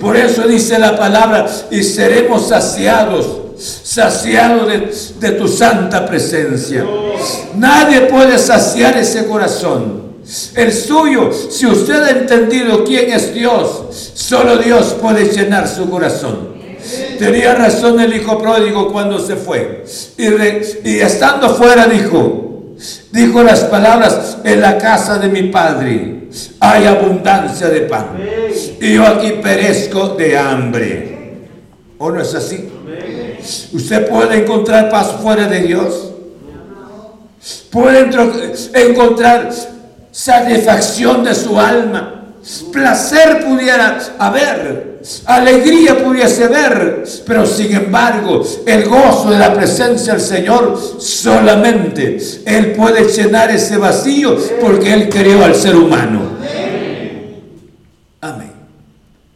Por 0.00 0.16
eso 0.16 0.42
dice 0.46 0.78
la 0.78 0.96
palabra, 0.96 1.46
y 1.70 1.82
seremos 1.82 2.48
saciados 2.48 3.48
saciado 3.58 4.66
de, 4.66 5.30
tu 5.32 5.48
santa 5.48 6.06
presencia. 6.06 6.84
Nadie 7.56 8.02
puede 8.02 8.38
saciar 8.38 8.96
ese 8.96 9.26
corazón. 9.26 10.08
El 10.54 10.72
suyo, 10.72 11.30
si 11.32 11.66
usted 11.66 12.02
ha 12.02 12.10
entendido 12.10 12.84
quién 12.84 13.10
es 13.12 13.34
Dios, 13.34 14.12
solo 14.14 14.58
Dios 14.58 14.96
puede 15.00 15.24
llenar 15.30 15.66
su 15.66 15.88
corazón. 15.88 16.58
Tenía 17.18 17.54
razón 17.54 17.98
el 18.00 18.14
hijo 18.14 18.38
pródigo 18.38 18.92
cuando 18.92 19.18
se 19.18 19.36
fue. 19.36 19.84
Y 20.84 20.98
estando 20.98 21.54
fuera 21.54 21.86
dijo, 21.86 22.76
dijo 23.10 23.42
las 23.42 23.60
palabras, 23.64 24.38
en 24.44 24.60
la 24.60 24.78
casa 24.78 25.18
de 25.18 25.28
mi 25.28 25.44
padre 25.44 26.17
hay 26.60 26.86
abundancia 26.86 27.68
de 27.68 27.80
pan. 27.82 28.08
Y 28.80 28.94
yo 28.94 29.06
aquí 29.06 29.32
perezco 29.42 30.10
de 30.10 30.36
hambre. 30.36 31.18
¿O 31.98 32.10
no 32.10 32.20
es 32.20 32.34
así? 32.34 32.68
Usted 33.72 34.08
puede 34.08 34.42
encontrar 34.42 34.90
paz 34.90 35.16
fuera 35.22 35.46
de 35.46 35.60
Dios. 35.60 36.12
Puede 37.70 38.10
encontrar 38.74 39.50
satisfacción 40.10 41.24
de 41.24 41.34
su 41.34 41.58
alma. 41.58 42.14
Placer 42.72 43.44
pudiera 43.44 43.98
haber, 44.18 44.97
alegría 45.26 46.02
pudiese 46.04 46.44
haber, 46.44 47.04
pero 47.26 47.46
sin 47.46 47.74
embargo, 47.74 48.42
el 48.66 48.88
gozo 48.88 49.30
de 49.30 49.38
la 49.38 49.54
presencia 49.54 50.14
del 50.14 50.22
Señor 50.22 50.78
solamente 50.98 52.18
Él 52.44 52.72
puede 52.72 53.08
llenar 53.08 53.50
ese 53.50 53.76
vacío 53.76 54.36
porque 54.60 54.92
Él 54.92 55.08
creó 55.08 55.44
al 55.44 55.54
ser 55.54 55.76
humano. 55.76 56.22
Amén. 58.20 58.52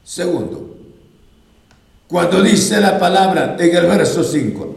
Segundo, 0.03 0.77
cuando 2.09 2.43
dice 2.43 2.81
la 2.81 2.99
palabra 2.99 3.57
en 3.59 3.77
el 3.77 3.87
verso 3.87 4.23
5. 4.23 4.77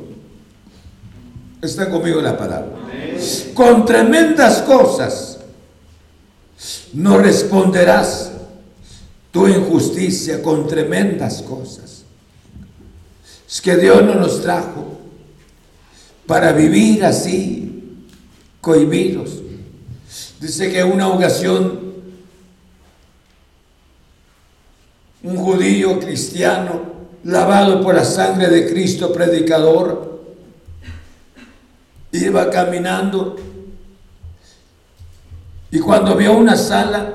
Está 1.61 1.89
conmigo 1.89 2.21
la 2.21 2.37
palabra. 2.37 2.69
Con 3.53 3.85
tremendas 3.85 4.61
cosas 4.61 5.39
no 6.93 7.17
responderás 7.17 8.31
tu 9.35 9.49
injusticia 9.49 10.41
con 10.41 10.65
tremendas 10.65 11.41
cosas. 11.41 12.05
Es 13.45 13.59
que 13.59 13.75
Dios 13.75 14.01
no 14.01 14.15
nos 14.15 14.41
trajo 14.41 14.97
para 16.25 16.53
vivir 16.53 17.03
así, 17.03 17.97
cohibidos. 18.61 19.41
Dice 20.39 20.71
que 20.71 20.81
una 20.85 21.09
ocasión 21.09 21.95
un 25.21 25.35
judío 25.35 25.99
cristiano 25.99 26.93
lavado 27.25 27.81
por 27.81 27.93
la 27.93 28.05
sangre 28.05 28.47
de 28.47 28.69
Cristo, 28.69 29.11
predicador, 29.11 30.23
iba 32.13 32.49
caminando 32.49 33.35
y 35.71 35.79
cuando 35.79 36.15
vio 36.15 36.37
una 36.37 36.55
sala, 36.55 37.14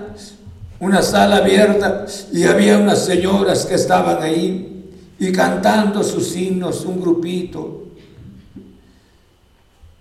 una 0.80 1.02
sala 1.02 1.36
abierta 1.36 2.06
y 2.32 2.44
había 2.44 2.78
unas 2.78 3.04
señoras 3.04 3.66
que 3.66 3.74
estaban 3.74 4.22
ahí 4.22 4.88
y 5.18 5.30
cantando 5.30 6.02
sus 6.02 6.34
himnos, 6.34 6.86
un 6.86 7.00
grupito, 7.00 7.84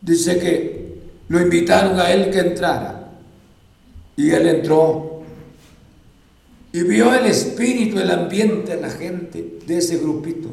dice 0.01 0.39
que 0.39 0.99
lo 1.27 1.41
invitaron 1.41 1.99
a 1.99 2.11
él 2.11 2.31
que 2.31 2.39
entrara 2.39 3.11
y 4.15 4.31
él 4.31 4.47
entró 4.47 5.21
y 6.71 6.83
vio 6.83 7.13
el 7.13 7.25
espíritu, 7.25 7.99
el 7.99 8.11
ambiente, 8.11 8.79
la 8.79 8.89
gente 8.89 9.59
de 9.65 9.77
ese 9.77 9.97
grupito. 9.97 10.49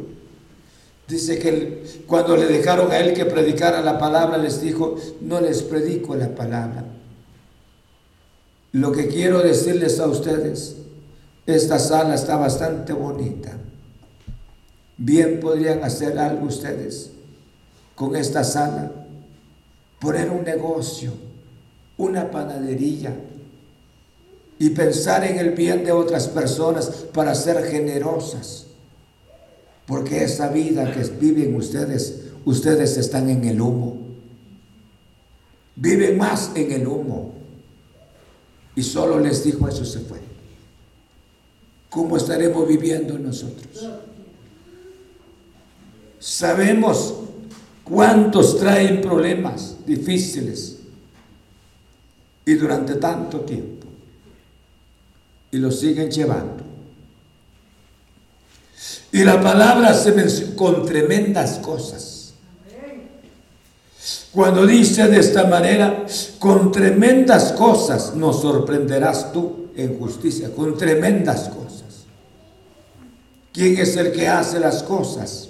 Dice 1.06 1.38
que 1.38 1.84
cuando 2.06 2.36
le 2.36 2.46
dejaron 2.46 2.90
a 2.90 2.98
él 2.98 3.12
que 3.12 3.26
predicara 3.26 3.80
la 3.80 3.98
palabra, 3.98 4.38
les 4.38 4.60
dijo, 4.60 4.96
no 5.20 5.40
les 5.40 5.62
predico 5.62 6.16
la 6.16 6.34
palabra. 6.34 6.84
Lo 8.76 8.92
que 8.92 9.08
quiero 9.08 9.40
decirles 9.40 9.98
a 10.00 10.06
ustedes, 10.06 10.76
esta 11.46 11.78
sala 11.78 12.14
está 12.14 12.36
bastante 12.36 12.92
bonita. 12.92 13.56
Bien 14.98 15.40
podrían 15.40 15.82
hacer 15.82 16.18
algo 16.18 16.44
ustedes 16.44 17.10
con 17.94 18.14
esta 18.16 18.44
sala. 18.44 18.92
Poner 19.98 20.28
un 20.28 20.44
negocio, 20.44 21.10
una 21.96 22.30
panadería, 22.30 23.16
y 24.58 24.68
pensar 24.68 25.24
en 25.24 25.38
el 25.38 25.52
bien 25.52 25.82
de 25.82 25.92
otras 25.92 26.28
personas 26.28 26.90
para 27.14 27.34
ser 27.34 27.64
generosas. 27.64 28.66
Porque 29.86 30.22
esa 30.22 30.48
vida 30.48 30.92
que 30.92 31.00
viven 31.18 31.56
ustedes, 31.56 32.24
ustedes 32.44 32.98
están 32.98 33.30
en 33.30 33.42
el 33.46 33.58
humo. 33.58 33.96
Viven 35.76 36.18
más 36.18 36.50
en 36.54 36.72
el 36.72 36.86
humo. 36.86 37.35
Y 38.76 38.82
solo 38.82 39.18
les 39.18 39.42
dijo 39.42 39.66
eso 39.66 39.84
se 39.84 40.00
fue. 40.00 40.20
¿Cómo 41.90 42.16
estaremos 42.16 42.68
viviendo 42.68 43.18
nosotros? 43.18 43.88
Sabemos 46.20 47.14
cuántos 47.82 48.58
traen 48.58 49.00
problemas 49.00 49.76
difíciles 49.86 50.76
y 52.44 52.54
durante 52.54 52.96
tanto 52.96 53.40
tiempo 53.40 53.86
y 55.50 55.58
lo 55.58 55.70
siguen 55.70 56.10
llevando. 56.10 56.64
Y 59.12 59.24
la 59.24 59.40
palabra 59.40 59.94
se 59.94 60.12
menciona 60.12 60.54
con 60.54 60.84
tremendas 60.84 61.58
cosas. 61.58 62.15
Cuando 64.36 64.66
dice 64.66 65.08
de 65.08 65.18
esta 65.18 65.44
manera, 65.44 66.04
con 66.38 66.70
tremendas 66.70 67.52
cosas 67.52 68.14
nos 68.14 68.42
sorprenderás 68.42 69.32
tú 69.32 69.68
en 69.74 69.98
justicia, 69.98 70.50
con 70.54 70.76
tremendas 70.76 71.48
cosas. 71.48 72.04
¿Quién 73.50 73.78
es 73.78 73.96
el 73.96 74.12
que 74.12 74.28
hace 74.28 74.60
las 74.60 74.82
cosas 74.82 75.48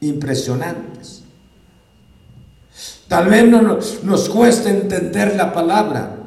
impresionantes? 0.00 1.22
Tal 3.08 3.26
vez 3.26 3.48
no 3.48 3.62
nos, 3.62 4.28
cuesta 4.28 4.70
entender 4.70 5.34
la 5.34 5.52
palabra, 5.52 6.18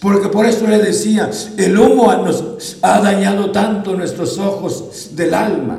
porque 0.00 0.30
por 0.30 0.46
eso 0.46 0.66
le 0.66 0.78
decía, 0.78 1.30
el 1.58 1.78
humo 1.78 2.10
nos 2.10 2.78
ha 2.80 3.02
dañado 3.02 3.50
tanto 3.52 3.94
nuestros 3.94 4.38
ojos 4.38 5.10
del 5.14 5.34
alma. 5.34 5.78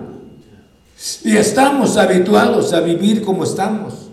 Y 1.23 1.37
estamos 1.37 1.97
habituados 1.97 2.71
a 2.73 2.81
vivir 2.81 3.23
como 3.23 3.45
estamos. 3.45 4.10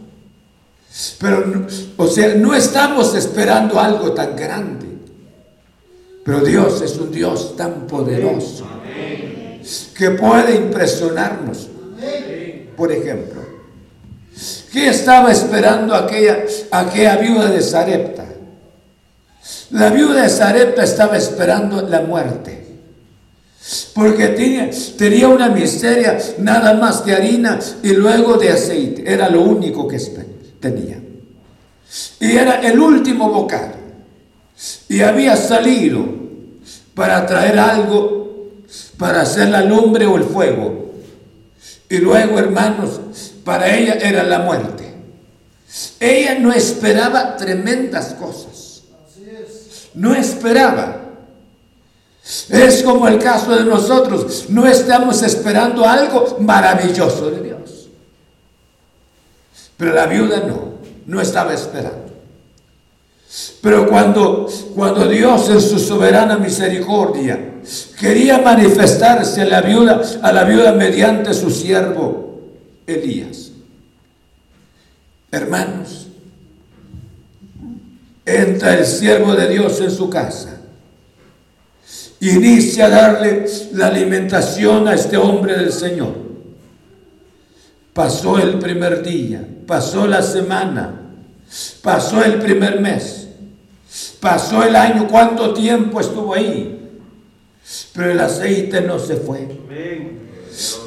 Pero, 1.19 1.67
o 1.97 2.07
sea, 2.09 2.35
no 2.35 2.55
estamos 2.55 3.15
esperando 3.15 3.79
algo 3.79 4.13
tan 4.13 4.35
grande. 4.35 4.87
Pero 6.25 6.41
Dios 6.41 6.83
es 6.83 6.97
un 6.97 7.11
Dios 7.11 7.57
tan 7.57 7.87
poderoso 7.87 8.67
que 9.95 10.11
puede 10.11 10.57
impresionarnos. 10.57 11.69
Por 12.77 12.93
ejemplo, 12.93 13.41
¿qué 14.73 14.89
estaba 14.89 15.33
esperando 15.33 15.95
aquella, 15.95 16.45
aquella 16.71 17.17
viuda 17.17 17.51
de 17.51 17.61
Sarepta? 17.63 18.27
La 19.71 19.91
viuda 19.91 20.23
de 20.23 20.29
Sarepta 20.29 20.83
estaba 20.83 21.17
esperando 21.17 21.83
la 21.83 22.03
muerte. 22.03 22.67
Porque 23.95 24.29
tenía, 24.29 24.71
tenía 24.97 25.29
una 25.29 25.49
miseria 25.49 26.19
nada 26.39 26.75
más 26.75 27.05
de 27.05 27.15
harina 27.15 27.59
y 27.83 27.93
luego 27.93 28.37
de 28.37 28.51
aceite. 28.51 29.11
Era 29.11 29.29
lo 29.29 29.43
único 29.43 29.87
que 29.87 29.97
tenía. 30.61 31.01
Y 32.21 32.37
era 32.37 32.61
el 32.61 32.79
último 32.79 33.31
bocado. 33.31 33.75
Y 34.89 35.01
había 35.01 35.37
salido 35.37 36.05
para 36.95 37.25
traer 37.27 37.59
algo, 37.59 38.53
para 38.97 39.23
hacer 39.23 39.49
la 39.49 39.63
lumbre 39.63 40.07
o 40.07 40.17
el 40.17 40.25
fuego. 40.25 40.93
Y 41.89 41.99
luego, 41.99 42.39
hermanos, 42.39 43.01
para 43.45 43.75
ella 43.75 43.95
era 43.95 44.23
la 44.25 44.41
muerte. 44.41 44.95
Ella 46.01 46.39
no 46.39 46.53
esperaba 46.53 47.37
tremendas 47.37 48.15
cosas 48.15 48.59
no 49.99 50.15
esperaba. 50.15 50.97
Es 52.49 52.83
como 52.83 53.09
el 53.09 53.19
caso 53.19 53.57
de 53.57 53.65
nosotros, 53.65 54.47
no 54.49 54.67
estamos 54.67 55.23
esperando 55.23 55.85
algo 55.87 56.37
maravilloso 56.41 57.31
de 57.31 57.43
Dios. 57.43 57.58
Pero 59.79 59.95
la 59.95 60.07
viuda 60.07 60.41
no, 60.41 60.75
no 61.07 61.21
estaba 61.21 61.55
esperando. 61.55 62.09
Pero 63.63 63.89
cuando, 63.89 64.47
cuando 64.75 65.09
Dios 65.09 65.49
en 65.51 65.61
su 65.61 65.79
soberana 65.79 66.37
misericordia 66.39 67.39
quería 67.99 68.39
manifestarse 68.39 69.43
a 69.43 69.47
la 69.47 69.61
viuda, 69.63 70.03
a 70.23 70.33
la 70.33 70.45
viuda 70.45 70.73
mediante 70.73 71.33
su 71.35 71.51
siervo 71.51 72.41
Elías. 72.87 73.53
Hermanos, 75.31 76.07
entra 78.25 78.79
el 78.79 78.87
siervo 78.87 79.35
de 79.35 79.49
Dios 79.49 79.81
en 79.81 79.91
su 79.91 80.09
casa. 80.09 80.57
Inicia 82.21 82.87
a 82.87 82.89
darle 82.89 83.47
la 83.75 83.89
alimentación 83.89 84.89
a 84.89 84.95
este 84.95 85.17
hombre 85.17 85.57
del 85.57 85.73
Señor. 85.73 86.15
Pasó 87.93 88.39
el 88.39 88.59
primer 88.59 89.03
día, 89.03 89.47
pasó 89.69 90.07
la 90.07 90.23
semana, 90.23 90.95
pasó 91.83 92.25
el 92.25 92.41
primer 92.41 92.81
mes, 92.81 93.29
pasó 94.19 94.65
el 94.65 94.75
año, 94.75 95.07
cuánto 95.09 95.53
tiempo 95.53 96.01
estuvo 96.01 96.35
ahí. 96.35 96.75
Pero 97.93 98.13
el 98.13 98.21
aceite 98.21 98.81
no 98.81 98.99
se 98.99 99.17
fue. 99.17 99.47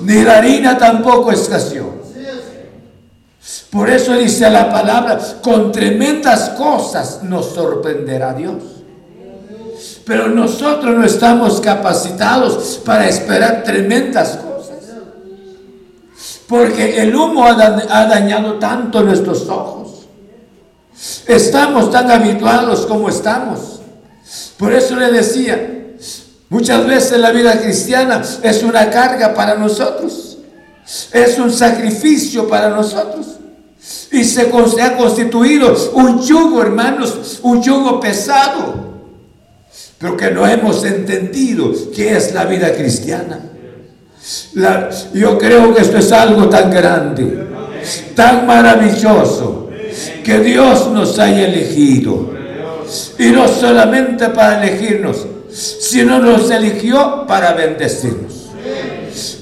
Ni 0.02 0.24
la 0.24 0.40
harina 0.40 0.78
tampoco 0.80 1.32
escaseó. 1.32 2.02
Por 3.70 3.90
eso 3.90 4.14
dice 4.14 4.50
la 4.50 4.72
palabra, 4.72 5.20
con 5.42 5.72
tremendas 5.72 6.50
cosas 6.50 7.22
nos 7.22 7.54
sorprenderá 7.54 8.34
Dios. 8.34 8.64
Pero 10.06 10.28
nosotros 10.28 10.96
no 10.96 11.06
estamos 11.06 11.62
capacitados 11.62 12.82
para 12.84 13.08
esperar 13.08 13.64
tremendas 13.64 14.38
cosas. 14.38 14.51
Porque 16.52 17.02
el 17.02 17.16
humo 17.16 17.46
ha 17.46 18.06
dañado 18.08 18.56
tanto 18.56 19.02
nuestros 19.04 19.48
ojos. 19.48 20.02
Estamos 21.26 21.90
tan 21.90 22.12
habituados 22.12 22.86
como 22.88 23.08
estamos. 23.08 23.80
Por 24.58 24.74
eso 24.74 24.98
le 24.98 25.14
decía, 25.14 25.94
muchas 26.50 26.86
veces 26.86 27.20
la 27.20 27.32
vida 27.32 27.58
cristiana 27.58 28.22
es 28.44 28.64
una 28.64 28.90
carga 28.90 29.34
para 29.34 29.56
nosotros. 29.56 30.40
Es 31.14 31.40
un 31.40 31.54
sacrificio 31.54 32.50
para 32.50 32.68
nosotros. 32.68 33.28
Y 34.12 34.26
se, 34.26 34.52
ha 34.82 34.98
constituido 34.98 35.74
un 35.94 36.22
yugo, 36.22 36.64
hermanos, 36.64 37.40
un 37.44 37.64
yugo 37.64 37.98
pesado. 38.02 38.92
Pero 39.98 40.18
que 40.18 40.32
no 40.32 40.46
hemos 40.46 40.84
entendido 40.84 41.72
qué 41.96 42.18
es 42.18 42.34
la 42.34 42.44
vida 42.44 42.74
cristiana. 42.74 43.51
Yo 45.14 45.38
creo 45.38 45.74
que 45.74 45.82
esto 45.82 45.98
es 45.98 46.12
algo 46.12 46.48
tan 46.50 46.70
grande, 46.70 47.48
tan 48.16 48.46
maravilloso, 48.46 49.70
que 50.24 50.40
Dios 50.40 50.90
nos 50.92 51.18
haya 51.20 51.48
elegido. 51.48 52.32
Y 53.18 53.28
no 53.30 53.48
solamente 53.48 54.30
para 54.30 54.64
elegirnos, 54.64 55.26
sino 55.52 56.20
nos 56.20 56.50
eligió 56.52 57.26
para 57.28 57.54
bendecirnos. 57.54 58.50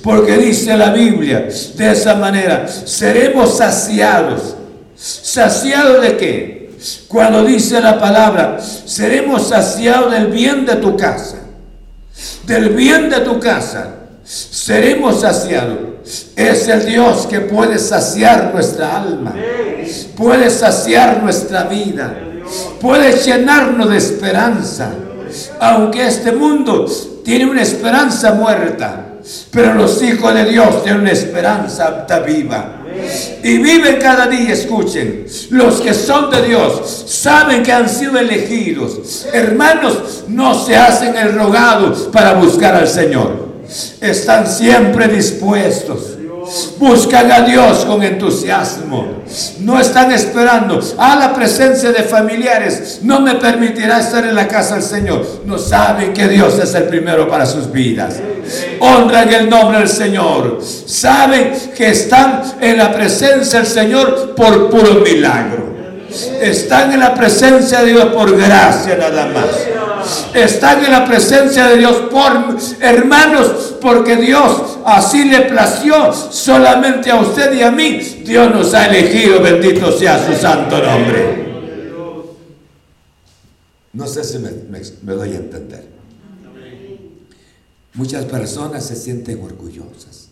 Porque 0.04 0.38
dice 0.38 0.78
la 0.78 0.92
Biblia 0.92 1.48
de 1.76 1.92
esa 1.92 2.16
manera, 2.16 2.68
seremos 2.68 3.58
saciados 3.58 4.56
¿Saciado 5.00 6.02
de 6.02 6.18
qué? 6.18 6.72
Cuando 7.08 7.46
dice 7.46 7.80
la 7.80 8.00
palabra, 8.00 8.60
seremos 8.60 9.48
saciados 9.48 10.12
del 10.12 10.28
bien 10.28 10.66
de 10.66 10.76
tu 10.76 10.98
casa. 10.98 11.38
Del 12.46 12.70
bien 12.70 13.10
de 13.10 13.22
tu 13.22 13.40
casa. 13.40 13.96
Seremos 14.30 15.22
saciados. 15.22 15.80
Es 16.36 16.68
el 16.68 16.86
Dios 16.86 17.26
que 17.26 17.40
puede 17.40 17.80
saciar 17.80 18.52
nuestra 18.54 19.02
alma. 19.02 19.34
Puede 20.16 20.52
saciar 20.52 21.24
nuestra 21.24 21.64
vida. 21.64 22.16
Puede 22.80 23.12
llenarnos 23.14 23.90
de 23.90 23.98
esperanza. 23.98 24.92
Aunque 25.60 26.06
este 26.06 26.32
mundo 26.32 26.86
tiene 27.26 27.50
una 27.50 27.64
esperanza 27.64 28.34
muerta. 28.34 29.06
Pero 29.50 29.74
los 29.74 30.00
hijos 30.04 30.32
de 30.36 30.46
Dios 30.46 30.84
tienen 30.84 31.02
una 31.02 31.12
esperanza 31.12 32.06
viva. 32.24 32.84
Y 33.44 33.58
viven 33.58 33.98
cada 34.00 34.28
día, 34.28 34.54
escuchen, 34.54 35.26
los 35.50 35.82
que 35.82 35.94
son 35.96 36.30
de 36.30 36.44
Dios 36.44 37.06
saben 37.08 37.64
que 37.64 37.72
han 37.72 37.90
sido 37.90 38.20
elegidos. 38.20 39.26
Hermanos, 39.34 40.26
no 40.28 40.54
se 40.54 40.76
hacen 40.76 41.16
el 41.16 41.34
rogado 41.34 42.12
para 42.12 42.34
buscar 42.34 42.76
al 42.76 42.88
Señor. 42.88 43.49
Están 44.02 44.48
siempre 44.48 45.08
dispuestos 45.08 46.20
Buscan 46.78 47.32
a 47.32 47.42
Dios 47.42 47.86
con 47.86 48.02
entusiasmo. 48.02 49.24
No 49.60 49.80
están 49.80 50.12
esperando 50.12 50.80
a 50.98 51.16
la 51.16 51.34
presencia 51.34 51.92
de 51.92 52.04
familiares. 52.04 53.00
No 53.04 53.20
me 53.20 53.36
permitirá 53.36 54.00
estar 54.00 54.26
en 54.26 54.36
la 54.36 54.48
casa 54.48 54.76
del 54.76 54.84
Señor. 54.84 55.42
No 55.46 55.58
saben 55.58 56.14
que 56.14 56.28
Dios 56.28 56.58
es 56.60 56.74
el 56.74 56.84
primero 56.84 57.30
para 57.30 57.46
sus 57.46 57.72
vidas. 57.72 58.16
Honran 58.80 59.32
el 59.32 59.50
nombre 59.50 59.80
del 59.80 59.90
Señor. 59.90 60.60
Saben 60.86 61.52
que 61.76 61.90
están 61.90 62.42
en 62.60 62.78
la 62.78 62.92
presencia 62.94 63.60
del 63.60 63.68
Señor 63.68 64.34
por 64.36 64.70
puro 64.70 65.02
milagro. 65.02 65.70
Están 66.42 66.94
en 66.94 67.02
la 67.02 67.14
presencia 67.14 67.82
de 67.82 67.92
Dios 67.92 68.06
por 68.06 68.36
gracia 68.36 68.98
nada 68.98 69.28
más 69.28 69.79
están 70.34 70.84
en 70.86 70.92
la 70.92 71.06
presencia 71.06 71.68
de 71.68 71.78
Dios 71.78 71.96
por 72.12 72.58
hermanos, 72.82 73.76
porque 73.82 74.16
Dios 74.16 74.80
así 74.86 75.26
le 75.26 75.42
plació 75.42 76.14
solamente 76.14 77.12
a 77.12 77.20
usted 77.20 77.54
y 77.54 77.64
a 77.64 77.72
mí. 77.72 78.00
Dios 78.26 78.52
nos 78.52 78.74
ha 78.74 78.88
elegido, 78.88 79.42
bendito 79.42 79.92
sea 79.92 80.26
su 80.26 80.40
santo 80.40 80.78
nombre. 80.82 81.50
No 83.94 84.08
sé 84.08 84.24
si 84.24 84.38
me, 84.40 84.52
me 85.02 85.14
doy 85.14 85.34
a 85.34 85.38
entender. 85.38 85.88
Muchas 87.94 88.26
personas 88.26 88.86
se 88.86 88.96
sienten 88.96 89.44
orgullosas 89.44 90.30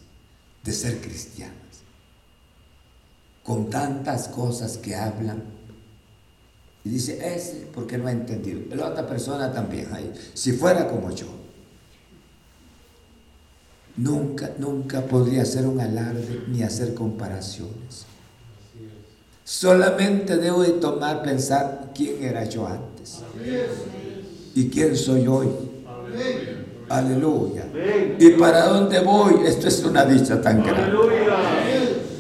de 0.64 0.72
ser 0.72 1.02
cristianas, 1.02 1.56
con 3.44 3.70
tantas 3.70 4.28
cosas 4.28 4.78
que 4.78 4.96
hablan 4.96 5.57
Y 6.88 6.90
dice, 6.90 7.20
ese 7.36 7.68
porque 7.74 7.98
no 7.98 8.08
ha 8.08 8.14
entendido. 8.14 8.62
La 8.74 8.88
otra 8.88 9.06
persona 9.06 9.52
también, 9.52 9.90
ahí, 9.92 10.10
si 10.34 10.54
fuera 10.54 10.88
como 10.88 11.12
yo. 11.12 11.28
Nunca, 13.98 14.52
nunca 14.58 15.02
podría 15.02 15.42
hacer 15.42 15.66
un 15.66 15.82
alarde 15.82 16.44
ni 16.48 16.64
hacer 16.64 16.94
comparaciones. 16.94 18.06
Solamente 19.44 20.38
debo 20.38 20.64
de 20.64 20.74
tomar, 20.74 21.24
pensar 21.24 21.92
quién 21.94 22.24
era 22.24 22.46
yo 22.46 22.66
antes 22.66 23.18
y 24.56 24.70
quién 24.70 24.96
soy 24.96 25.28
hoy. 25.28 25.50
Aleluya. 26.88 27.66
¿Y 28.18 28.30
para 28.32 28.68
dónde 28.68 29.02
voy? 29.02 29.46
Esto 29.46 29.68
es 29.68 29.84
una 29.84 30.06
dicha 30.06 30.42
tan 30.42 30.64
grande. 30.64 30.98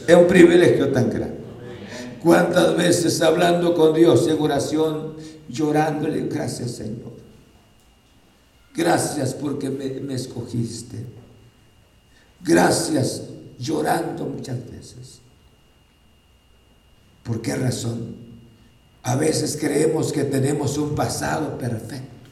Es 0.05 0.15
un 0.15 0.27
privilegio 0.27 0.91
tan 0.91 1.09
grande. 1.09 1.26
¿Cuántas 2.23 2.75
veces 2.75 3.21
hablando 3.21 3.73
con 3.73 3.93
Dios 3.93 4.27
en 4.27 4.41
oración, 4.41 5.15
llorándole, 5.49 6.27
gracias 6.27 6.71
Señor? 6.71 7.13
Gracias 8.75 9.33
porque 9.33 9.69
me, 9.69 9.89
me 10.01 10.13
escogiste. 10.13 11.05
Gracias, 12.43 13.23
llorando 13.57 14.25
muchas 14.25 14.57
veces. 14.69 15.19
¿Por 17.23 17.41
qué 17.41 17.55
razón? 17.55 18.15
A 19.03 19.15
veces 19.15 19.57
creemos 19.59 20.11
que 20.11 20.23
tenemos 20.23 20.77
un 20.77 20.95
pasado 20.95 21.57
perfecto. 21.57 22.29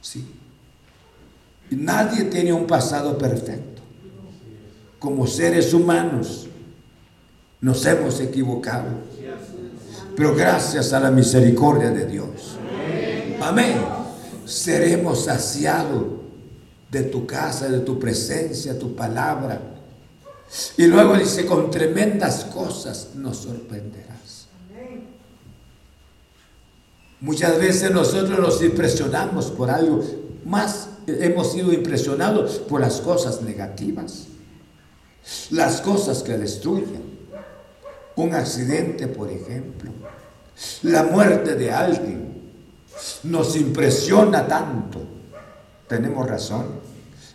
Sí. 0.00 0.24
Nadie 1.70 2.24
tiene 2.24 2.52
un 2.52 2.66
pasado 2.66 3.18
perfecto. 3.18 3.82
Como 4.98 5.26
seres 5.26 5.72
humanos 5.74 6.46
nos 7.66 7.84
hemos 7.84 8.20
equivocado. 8.20 8.90
Pero 10.14 10.36
gracias 10.36 10.92
a 10.92 11.00
la 11.00 11.10
misericordia 11.10 11.90
de 11.90 12.06
Dios. 12.06 12.56
Amén. 13.42 13.76
Seremos 14.44 15.24
saciados 15.24 16.04
de 16.92 17.02
tu 17.02 17.26
casa, 17.26 17.68
de 17.68 17.80
tu 17.80 17.98
presencia, 17.98 18.78
tu 18.78 18.94
palabra. 18.94 19.60
Y 20.76 20.86
luego 20.86 21.16
dice, 21.16 21.44
con 21.44 21.68
tremendas 21.72 22.44
cosas 22.44 23.08
nos 23.16 23.38
sorprenderás. 23.38 24.46
Muchas 27.20 27.58
veces 27.58 27.90
nosotros 27.90 28.38
nos 28.38 28.62
impresionamos 28.62 29.46
por 29.46 29.70
algo, 29.70 30.04
más 30.44 30.90
hemos 31.08 31.50
sido 31.50 31.72
impresionados 31.72 32.60
por 32.60 32.80
las 32.80 33.00
cosas 33.00 33.42
negativas, 33.42 34.28
las 35.50 35.80
cosas 35.80 36.22
que 36.22 36.38
destruyen. 36.38 37.15
Un 38.16 38.34
accidente, 38.34 39.08
por 39.08 39.30
ejemplo, 39.30 39.90
la 40.82 41.02
muerte 41.04 41.54
de 41.54 41.70
alguien, 41.70 42.36
nos 43.24 43.56
impresiona 43.56 44.46
tanto. 44.46 45.02
Tenemos 45.86 46.26
razón. 46.26 46.66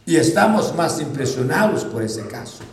Y 0.05 0.15
estamos 0.15 0.75
más 0.75 0.99
impresionados 0.99 1.85
por 1.85 2.01
ese 2.01 2.25
caso. 2.27 2.63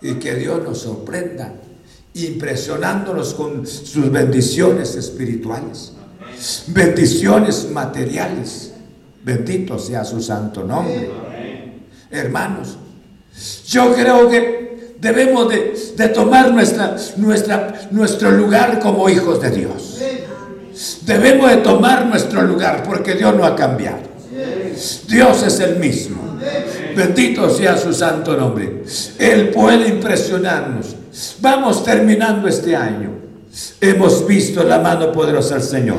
Y 0.00 0.14
que 0.14 0.36
Dios 0.36 0.62
nos 0.62 0.78
sorprenda, 0.78 1.52
impresionándonos 2.14 3.34
con 3.34 3.66
sus 3.66 4.10
bendiciones 4.10 4.94
espirituales, 4.94 5.92
bendiciones 6.68 7.68
materiales. 7.70 8.72
Bendito 9.24 9.78
sea 9.78 10.04
su 10.04 10.20
santo 10.20 10.62
nombre. 10.62 11.10
Hermanos, 12.10 12.76
yo 13.66 13.92
creo 13.94 14.28
que 14.28 14.63
debemos 15.00 15.48
de, 15.48 16.08
tomar 16.08 16.52
nuestra, 16.52 16.96
nuestra, 17.16 17.88
nuestro 17.90 18.30
lugar 18.30 18.80
como 18.80 19.08
hijos 19.08 19.40
de 19.40 19.50
Dios. 19.50 19.98
Debemos 21.02 21.50
de 21.50 21.58
tomar 21.58 22.06
nuestro 22.06 22.42
lugar 22.42 22.82
porque 22.84 23.14
Dios 23.14 23.34
no 23.36 23.44
ha 23.44 23.54
cambiado. 23.54 24.14
Dios 25.08 25.42
es 25.42 25.60
el 25.60 25.76
mismo. 25.76 26.38
Bendito 26.96 27.50
sea 27.50 27.76
su 27.76 27.92
santo 27.92 28.36
nombre. 28.36 28.82
Él 29.18 29.50
puede 29.50 29.88
impresionarnos. 29.88 30.96
Vamos 31.40 31.84
terminando 31.84 32.48
este 32.48 32.74
año. 32.74 33.10
Hemos 33.80 34.26
visto 34.26 34.64
la 34.64 34.80
mano 34.80 35.12
poderosa 35.12 35.54
del 35.54 35.62
Señor. 35.62 35.98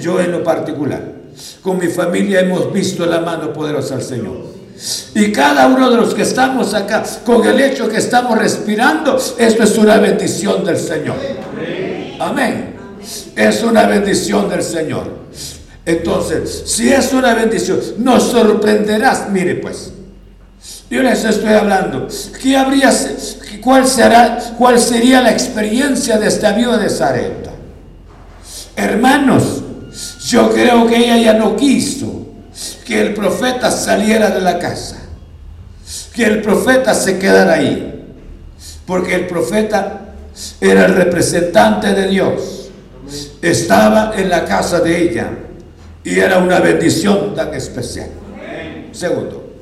Yo 0.00 0.20
en 0.20 0.32
lo 0.32 0.42
particular. 0.42 1.02
Con 1.62 1.78
mi 1.78 1.88
familia 1.88 2.40
hemos 2.40 2.72
visto 2.72 3.06
la 3.06 3.20
mano 3.20 3.52
poderosa 3.52 3.96
del 3.96 4.04
Señor. 4.04 4.55
Y 5.14 5.32
cada 5.32 5.68
uno 5.68 5.90
de 5.90 5.96
los 5.96 6.14
que 6.14 6.22
estamos 6.22 6.74
acá, 6.74 7.02
con 7.24 7.46
el 7.46 7.58
hecho 7.60 7.88
que 7.88 7.96
estamos 7.96 8.36
respirando, 8.36 9.16
esto 9.38 9.62
es 9.62 9.78
una 9.78 9.96
bendición 9.96 10.64
del 10.64 10.78
Señor. 10.78 11.16
Amén. 12.18 12.76
Es 13.34 13.62
una 13.62 13.86
bendición 13.86 14.48
del 14.48 14.62
Señor. 14.62 15.26
Entonces, 15.86 16.64
si 16.66 16.88
es 16.88 17.12
una 17.12 17.32
bendición, 17.32 17.80
nos 17.98 18.24
sorprenderás. 18.24 19.30
Mire 19.30 19.54
pues, 19.54 19.92
yo 20.90 21.02
les 21.02 21.24
estoy 21.24 21.54
hablando. 21.54 22.08
¿Qué 22.42 22.56
habría, 22.56 22.92
cuál, 23.62 23.86
será, 23.86 24.38
¿Cuál 24.58 24.78
sería 24.78 25.22
la 25.22 25.30
experiencia 25.30 26.18
de 26.18 26.26
esta 26.28 26.52
viuda 26.52 26.76
de 26.76 26.90
Sarepta? 26.90 27.52
Hermanos, 28.74 29.62
yo 30.26 30.50
creo 30.50 30.86
que 30.86 30.96
ella 30.96 31.16
ya 31.16 31.32
no 31.34 31.56
quiso 31.56 32.25
que 32.84 33.00
el 33.00 33.14
profeta 33.14 33.70
saliera 33.70 34.30
de 34.30 34.40
la 34.40 34.58
casa, 34.58 34.96
que 36.14 36.24
el 36.24 36.42
profeta 36.42 36.94
se 36.94 37.18
quedara 37.18 37.54
ahí, 37.54 38.14
porque 38.86 39.14
el 39.14 39.26
profeta 39.26 40.14
era 40.60 40.86
el 40.86 40.94
representante 40.94 41.92
de 41.92 42.08
Dios, 42.08 42.70
estaba 43.42 44.14
en 44.16 44.28
la 44.28 44.44
casa 44.44 44.80
de 44.80 45.02
ella 45.02 45.30
y 46.02 46.18
era 46.18 46.38
una 46.38 46.60
bendición 46.60 47.34
tan 47.34 47.52
especial. 47.54 48.10
Segundo, 48.92 49.52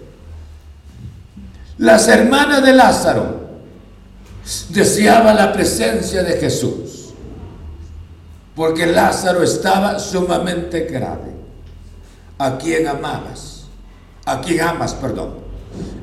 las 1.78 2.07
hermanas 2.07 2.62
de 2.62 2.72
Lázaro 2.72 3.45
deseaban 4.68 5.36
la 5.36 5.53
presencia 5.53 6.22
de 6.22 6.38
Jesús, 6.38 7.14
porque 8.55 8.86
Lázaro 8.86 9.42
estaba 9.42 9.99
sumamente 9.99 10.80
grave. 10.82 11.34
¿A 12.45 12.59
quien 12.59 12.86
amabas? 12.86 13.64
¿A 14.26 14.42
quien 14.42 14.61
amas, 14.61 14.92
perdón? 14.92 15.30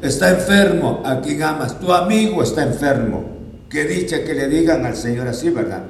Está 0.02 0.32
enfermo, 0.32 1.04
¿a 1.06 1.22
quien 1.22 1.44
amas? 1.44 1.80
Tu 1.80 1.94
amigo 1.94 2.42
está 2.42 2.64
enfermo. 2.64 3.24
Que 3.70 3.86
dicha 3.86 4.24
que 4.24 4.34
le 4.34 4.48
digan 4.48 4.84
al 4.84 4.96
Señor 4.96 5.28
así, 5.28 5.52
¿verdad? 5.52 5.84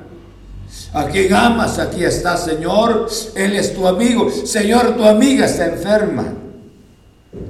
A 0.93 1.05
quien 1.05 1.33
amas, 1.33 1.79
aquí 1.79 2.03
está, 2.03 2.35
Señor. 2.35 3.07
Él 3.33 3.55
es 3.55 3.73
tu 3.73 3.87
amigo. 3.87 4.29
Señor, 4.29 4.97
tu 4.97 5.05
amiga 5.05 5.45
está 5.45 5.67
enferma. 5.67 6.25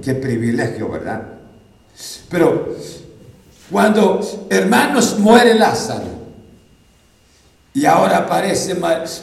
Qué 0.04 0.14
privilegio, 0.14 0.88
¿verdad? 0.88 1.24
Pero 2.30 2.76
cuando, 3.72 4.22
hermanos, 4.48 5.18
muere 5.18 5.56
Lázaro, 5.56 6.21
y 7.74 7.86
ahora 7.86 8.18
aparece 8.18 8.76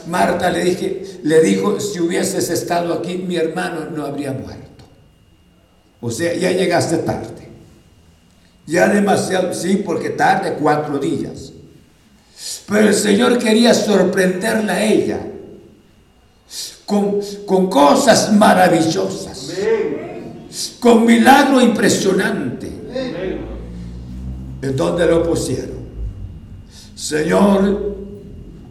Marta, 0.07 0.49
le, 0.49 0.63
dije, 0.63 1.19
le 1.23 1.41
dijo, 1.41 1.79
si 1.79 1.99
hubieses 1.99 2.49
estado 2.49 2.93
aquí, 2.93 3.17
mi 3.17 3.35
hermano 3.35 3.85
no 3.95 4.05
habría 4.05 4.31
muerto. 4.31 4.85
O 6.01 6.09
sea, 6.09 6.33
ya 6.33 6.51
llegaste 6.51 6.97
tarde. 6.97 7.49
Ya 8.65 8.87
demasiado, 8.87 9.53
sí, 9.53 9.83
porque 9.85 10.09
tarde 10.09 10.57
cuatro 10.59 10.97
días. 10.97 11.51
Pero 12.67 12.87
el 12.87 12.93
Señor 12.95 13.37
quería 13.37 13.73
sorprenderla 13.73 14.73
a 14.73 14.83
ella 14.83 15.19
con, 16.85 17.19
con 17.45 17.69
cosas 17.69 18.33
maravillosas, 18.33 19.53
con 20.79 21.05
milagro 21.05 21.61
impresionante. 21.61 22.67
¿En 24.61 24.75
dónde 24.75 25.05
lo 25.05 25.23
pusieron? 25.23 25.77
Señor, 26.95 27.98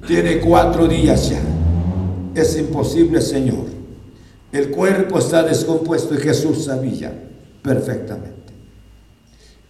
tiene 0.08 0.40
cuatro 0.40 0.88
días 0.88 1.30
ya. 1.30 1.40
Es 2.34 2.58
imposible, 2.58 3.20
Señor. 3.20 3.66
El 4.50 4.70
cuerpo 4.70 5.18
está 5.18 5.42
descompuesto 5.42 6.14
y 6.14 6.18
Jesús 6.18 6.64
sabía 6.64 7.12
perfectamente. 7.62 8.34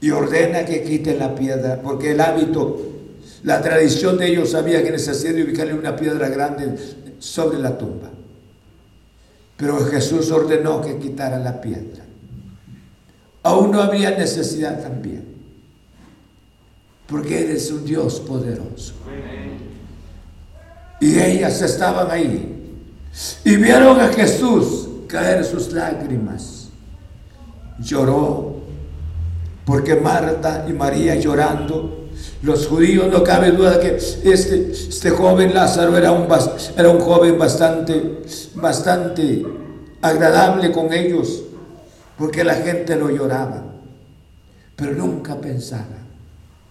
Y 0.01 0.11
ordena 0.11 0.65
que 0.65 0.85
quiten 0.85 1.19
la 1.19 1.35
piedra, 1.35 1.83
porque 1.83 2.13
el 2.13 2.21
hábito 2.21 2.89
la 3.43 3.63
tradición 3.63 4.19
de 4.19 4.29
ellos 4.29 4.51
sabía 4.51 4.83
que 4.83 4.91
necesitaba 4.91 5.43
ubicarle 5.43 5.75
una 5.75 5.95
piedra 5.95 6.29
grande 6.29 6.77
sobre 7.19 7.59
la 7.59 7.77
tumba. 7.77 8.11
Pero 9.57 9.79
Jesús 9.87 10.31
ordenó 10.31 10.81
que 10.81 10.99
quitara 10.99 11.39
la 11.39 11.61
piedra. 11.61 12.05
Aún 13.43 13.73
no 13.73 13.81
había 13.81 14.11
necesidad 14.13 14.83
también. 14.83 15.25
Porque 17.07 17.43
eres 17.43 17.71
un 17.71 17.85
Dios 17.85 18.21
poderoso. 18.21 18.95
Y 21.01 21.19
ellas 21.19 21.61
estaban 21.63 22.11
ahí. 22.11 22.55
Y 23.45 23.57
vieron 23.57 24.01
a 24.01 24.09
Jesús 24.09 24.89
caer 25.09 25.45
sus 25.45 25.73
lágrimas. 25.73 26.69
Lloró. 27.79 28.57
Porque 29.65 29.97
Marta 29.97 30.65
y 30.67 30.73
María 30.73 31.15
llorando 31.17 32.09
Los 32.41 32.69
judíos 32.69 33.09
no 33.13 33.23
cabe 33.23 33.51
duda 33.51 33.79
que 33.79 33.97
este, 33.97 34.73
este 34.73 35.11
joven 35.11 35.53
Lázaro 35.53 35.97
era 35.97 36.13
un, 36.13 36.27
era 36.77 36.89
un 36.89 37.01
joven 37.01 37.39
bastante, 37.39 38.23
bastante 38.55 39.45
agradable 40.01 40.71
con 40.73 40.93
ellos, 40.93 41.43
porque 42.17 42.45
la 42.45 42.55
gente 42.55 42.97
lo 42.97 43.11
lloraba. 43.11 43.65
Pero 44.77 44.93
nunca 44.93 45.41
pensaba 45.41 45.99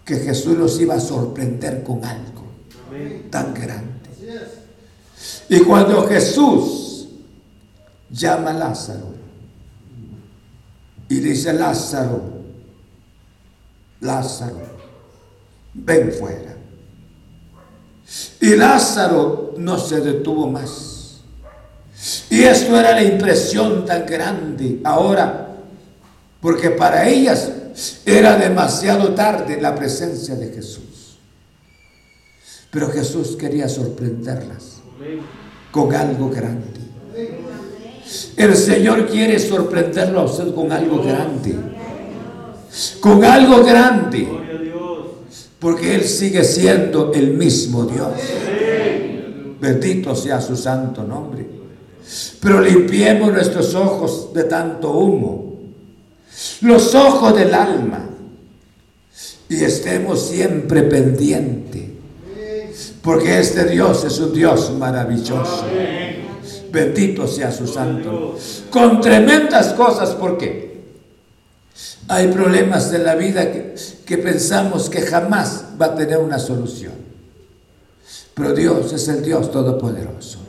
que 0.06 0.16
Jesús 0.16 0.58
los 0.58 0.80
iba 0.80 0.96
a 0.96 1.00
sorprender 1.00 1.84
con 1.84 2.04
algo 2.04 2.44
tan 3.30 3.54
grande. 3.54 3.97
Y 5.50 5.60
cuando 5.60 6.08
Jesús 6.08 7.08
llama 8.10 8.52
a 8.52 8.54
Lázaro 8.54 9.14
y 11.10 11.16
dice, 11.20 11.54
Lázaro, 11.54 12.22
Lázaro, 14.02 14.62
ven 15.74 16.12
fuera. 16.12 16.56
Y 18.42 18.56
Lázaro 18.56 19.54
no 19.58 19.78
se 19.78 20.02
detuvo 20.02 20.48
más. 20.48 21.22
Y 22.30 22.44
esto 22.44 22.78
era 22.78 22.92
la 22.92 23.04
impresión 23.04 23.86
tan 23.86 24.06
grande 24.06 24.82
ahora, 24.84 25.56
porque 26.42 26.72
para 26.72 27.08
ellas 27.08 27.50
era 28.06 28.36
demasiado 28.36 29.14
tarde 29.14 29.62
la 29.62 29.74
presencia 29.74 30.36
de 30.36 30.52
Jesús. 30.52 31.18
Pero 32.70 32.92
Jesús 32.92 33.36
quería 33.38 33.70
sorprenderlas 33.70 34.77
con 35.72 35.94
algo 35.94 36.30
grande. 36.30 36.78
El 38.36 38.56
Señor 38.56 39.08
quiere 39.08 39.38
sorprenderlo 39.40 40.22
a 40.22 40.24
usted 40.26 40.54
con 40.54 40.72
algo 40.72 41.04
grande. 41.04 41.56
Con 43.00 43.24
algo 43.24 43.64
grande. 43.64 44.28
Porque 45.60 45.96
Él 45.96 46.04
sigue 46.04 46.44
siendo 46.44 47.12
el 47.14 47.34
mismo 47.34 47.86
Dios. 47.86 48.14
Bendito 49.60 50.16
sea 50.16 50.40
su 50.40 50.56
santo 50.56 51.04
nombre. 51.04 51.48
Pero 52.40 52.62
limpiemos 52.62 53.34
nuestros 53.34 53.74
ojos 53.76 54.34
de 54.34 54.44
tanto 54.44 54.92
humo. 54.92 55.58
Los 56.62 56.96
ojos 56.96 57.36
del 57.36 57.54
alma. 57.54 58.08
Y 59.50 59.64
estemos 59.64 60.28
siempre 60.28 60.84
pendientes. 60.84 61.87
Porque 63.08 63.40
este 63.40 63.64
Dios 63.64 64.04
es 64.04 64.20
un 64.20 64.34
Dios 64.34 64.70
maravilloso. 64.74 65.64
Bendito 66.70 67.26
sea 67.26 67.54
su 67.54 67.66
santo. 67.66 68.38
Con 68.70 69.00
tremendas 69.00 69.72
cosas, 69.72 70.10
¿por 70.10 70.38
qué? 70.38 70.82
Hay 72.10 72.28
problemas 72.28 72.92
de 72.92 73.00
la 73.00 73.16
vida 73.16 73.50
que, 73.50 73.76
que 74.06 74.18
pensamos 74.18 74.90
que 74.90 75.04
jamás 75.04 75.68
va 75.82 75.86
a 75.86 75.96
tener 75.96 76.18
una 76.18 76.38
solución. 76.38 76.92
Pero 78.34 78.54
Dios 78.54 78.92
es 78.92 79.08
el 79.08 79.24
Dios 79.24 79.54
todopoderoso. 79.54 80.40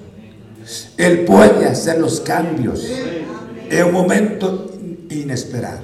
Él 0.96 1.24
puede 1.24 1.64
hacer 1.64 2.00
los 2.00 2.18
cambios 2.18 2.84
en 3.70 3.86
un 3.86 3.92
momento 3.92 4.72
inesperado. 5.11 5.82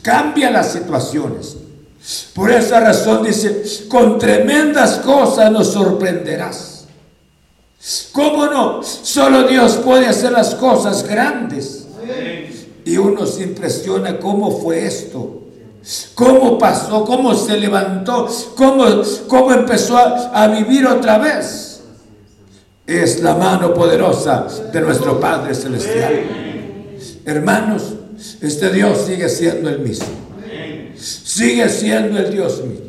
Cambia 0.00 0.48
las 0.48 0.70
situaciones. 0.70 1.56
Por 2.34 2.50
esa 2.50 2.80
razón 2.80 3.24
dice, 3.24 3.62
con 3.88 4.18
tremendas 4.18 4.96
cosas 4.98 5.50
nos 5.50 5.72
sorprenderás. 5.72 6.84
¿Cómo 8.12 8.46
no? 8.46 8.82
Solo 8.82 9.44
Dios 9.44 9.76
puede 9.76 10.06
hacer 10.06 10.32
las 10.32 10.54
cosas 10.54 11.06
grandes. 11.06 11.86
Y 12.84 12.96
uno 12.96 13.26
se 13.26 13.42
impresiona 13.42 14.18
cómo 14.18 14.60
fue 14.60 14.86
esto. 14.86 15.42
¿Cómo 16.14 16.58
pasó? 16.58 17.04
¿Cómo 17.04 17.34
se 17.34 17.58
levantó? 17.58 18.28
¿Cómo, 18.56 18.84
cómo 19.28 19.52
empezó 19.52 19.96
a, 19.96 20.46
vivir 20.48 20.86
otra 20.86 21.18
vez? 21.18 21.80
Es 22.86 23.20
la 23.20 23.34
mano 23.34 23.74
poderosa 23.74 24.46
de 24.72 24.80
nuestro 24.80 25.20
Padre 25.20 25.54
Celestial. 25.54 26.24
Hermanos, 27.24 27.94
este 28.40 28.70
Dios 28.70 28.98
sigue 29.06 29.28
siendo 29.28 29.68
el 29.68 29.80
mismo. 29.80 30.06
Sigue 30.98 31.68
siendo 31.68 32.18
el 32.18 32.32
Dios 32.32 32.62
mismo. 32.64 32.86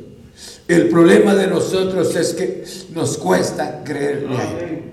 El 0.67 0.89
problema 0.89 1.33
de 1.33 1.47
nosotros 1.47 2.15
es 2.15 2.33
que 2.33 2.63
nos 2.93 3.17
cuesta 3.17 3.81
creerle 3.83 4.37
a 4.37 4.59
Él. 4.59 4.83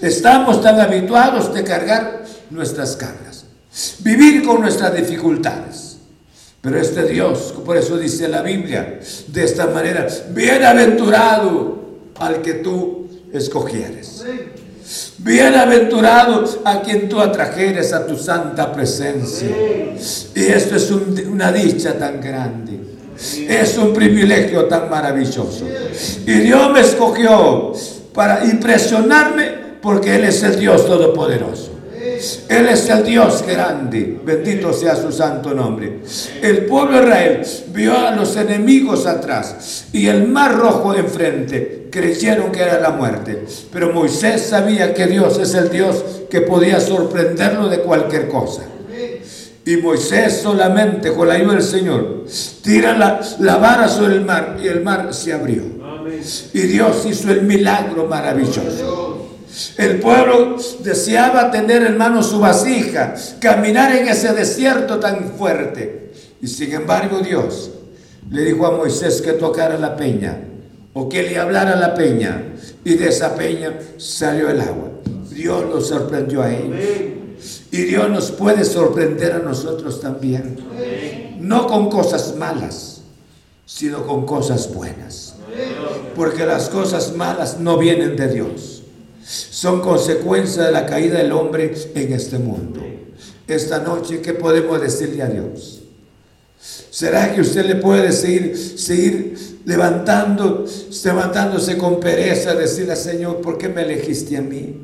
Estamos 0.00 0.62
tan 0.62 0.80
habituados 0.80 1.52
de 1.52 1.62
cargar 1.64 2.24
nuestras 2.50 2.96
cargas, 2.96 3.44
vivir 4.00 4.44
con 4.44 4.60
nuestras 4.60 4.94
dificultades. 4.96 5.98
Pero 6.60 6.80
este 6.80 7.04
Dios, 7.04 7.54
por 7.64 7.76
eso 7.76 7.96
dice 7.96 8.26
la 8.26 8.42
Biblia 8.42 8.98
de 9.28 9.44
esta 9.44 9.66
manera, 9.66 10.06
bienaventurado 10.30 11.78
al 12.16 12.42
que 12.42 12.54
tú 12.54 13.08
escogieres. 13.32 14.24
Bienaventurado 15.18 16.44
a 16.64 16.80
quien 16.80 17.08
tú 17.08 17.20
atrajeres 17.20 17.92
a 17.92 18.06
tu 18.06 18.16
santa 18.16 18.72
presencia. 18.72 19.48
Y 20.34 20.44
esto 20.44 20.76
es 20.76 20.90
una 20.90 21.52
dicha 21.52 21.98
tan 21.98 22.20
grande. 22.20 22.78
Es 23.48 23.76
un 23.76 23.92
privilegio 23.92 24.66
tan 24.66 24.88
maravilloso. 24.88 25.66
Y 26.26 26.32
Dios 26.32 26.72
me 26.72 26.80
escogió 26.80 27.72
para 28.14 28.44
impresionarme 28.44 29.50
porque 29.82 30.16
Él 30.16 30.24
es 30.24 30.42
el 30.42 30.58
Dios 30.58 30.86
todopoderoso. 30.86 31.77
Él 32.48 32.68
es 32.68 32.88
el 32.88 33.04
Dios 33.04 33.44
grande, 33.46 34.20
bendito 34.24 34.72
sea 34.72 34.96
su 34.96 35.12
santo 35.12 35.54
nombre. 35.54 36.00
El 36.42 36.66
pueblo 36.66 36.98
de 36.98 37.04
Israel 37.04 37.46
vio 37.72 37.98
a 37.98 38.10
los 38.12 38.36
enemigos 38.36 39.06
atrás 39.06 39.86
y 39.92 40.06
el 40.06 40.28
mar 40.28 40.56
rojo 40.56 40.94
enfrente. 40.94 41.88
Creyeron 41.90 42.52
que 42.52 42.60
era 42.60 42.80
la 42.80 42.90
muerte. 42.90 43.44
Pero 43.72 43.92
Moisés 43.92 44.42
sabía 44.42 44.92
que 44.92 45.06
Dios 45.06 45.38
es 45.38 45.54
el 45.54 45.70
Dios 45.70 46.04
que 46.30 46.42
podía 46.42 46.80
sorprenderlo 46.80 47.68
de 47.68 47.80
cualquier 47.80 48.28
cosa. 48.28 48.62
Y 49.64 49.76
Moisés 49.76 50.40
solamente 50.42 51.12
con 51.12 51.28
la 51.28 51.34
ayuda 51.34 51.54
del 51.54 51.62
Señor 51.62 52.24
tira 52.62 52.96
la, 52.96 53.20
la 53.38 53.56
vara 53.56 53.88
sobre 53.88 54.14
el 54.14 54.24
mar 54.24 54.56
y 54.62 54.66
el 54.66 54.82
mar 54.82 55.12
se 55.12 55.32
abrió. 55.32 55.62
Y 56.54 56.60
Dios 56.60 57.04
hizo 57.06 57.30
el 57.30 57.42
milagro 57.42 58.06
maravilloso. 58.06 59.17
El 59.76 59.98
pueblo 59.98 60.56
deseaba 60.80 61.50
tener, 61.50 61.82
hermano, 61.82 62.22
su 62.22 62.38
vasija, 62.38 63.14
caminar 63.40 63.94
en 63.94 64.08
ese 64.08 64.32
desierto 64.32 64.98
tan 64.98 65.32
fuerte. 65.36 66.12
Y 66.40 66.46
sin 66.46 66.72
embargo 66.72 67.20
Dios 67.20 67.70
le 68.30 68.44
dijo 68.44 68.66
a 68.66 68.76
Moisés 68.76 69.20
que 69.20 69.32
tocara 69.32 69.76
la 69.78 69.96
peña 69.96 70.38
o 70.92 71.08
que 71.08 71.22
le 71.22 71.38
hablara 71.38 71.76
la 71.76 71.94
peña. 71.94 72.54
Y 72.84 72.94
de 72.94 73.08
esa 73.08 73.34
peña 73.34 73.72
salió 73.96 74.48
el 74.48 74.60
agua. 74.60 74.90
Dios 75.30 75.64
lo 75.64 75.80
sorprendió 75.80 76.42
a 76.42 76.54
ellos. 76.54 76.78
Y 77.70 77.82
Dios 77.82 78.08
nos 78.10 78.30
puede 78.30 78.64
sorprender 78.64 79.32
a 79.32 79.38
nosotros 79.38 80.00
también. 80.00 80.56
No 81.40 81.66
con 81.66 81.90
cosas 81.90 82.36
malas, 82.36 83.02
sino 83.66 84.06
con 84.06 84.24
cosas 84.24 84.72
buenas. 84.72 85.34
Porque 86.14 86.46
las 86.46 86.68
cosas 86.68 87.14
malas 87.14 87.58
no 87.58 87.76
vienen 87.78 88.16
de 88.16 88.28
Dios 88.28 88.67
son 89.28 89.82
consecuencia 89.82 90.64
de 90.64 90.72
la 90.72 90.86
caída 90.86 91.18
del 91.18 91.32
hombre 91.32 91.74
en 91.94 92.12
este 92.12 92.38
mundo. 92.38 92.80
Esta 93.46 93.78
noche, 93.78 94.22
¿qué 94.22 94.32
podemos 94.32 94.80
decirle 94.80 95.22
a 95.22 95.26
Dios? 95.26 95.82
¿Será 96.90 97.34
que 97.34 97.42
usted 97.42 97.66
le 97.66 97.76
puede 97.76 98.10
seguir, 98.12 98.56
seguir 98.56 99.60
levantando, 99.66 100.64
levantándose 101.04 101.76
con 101.76 102.00
pereza, 102.00 102.54
decirle 102.54 102.96
Señor, 102.96 103.40
¿por 103.42 103.58
qué 103.58 103.68
me 103.68 103.82
elegiste 103.82 104.36
a 104.38 104.40
mí? 104.40 104.76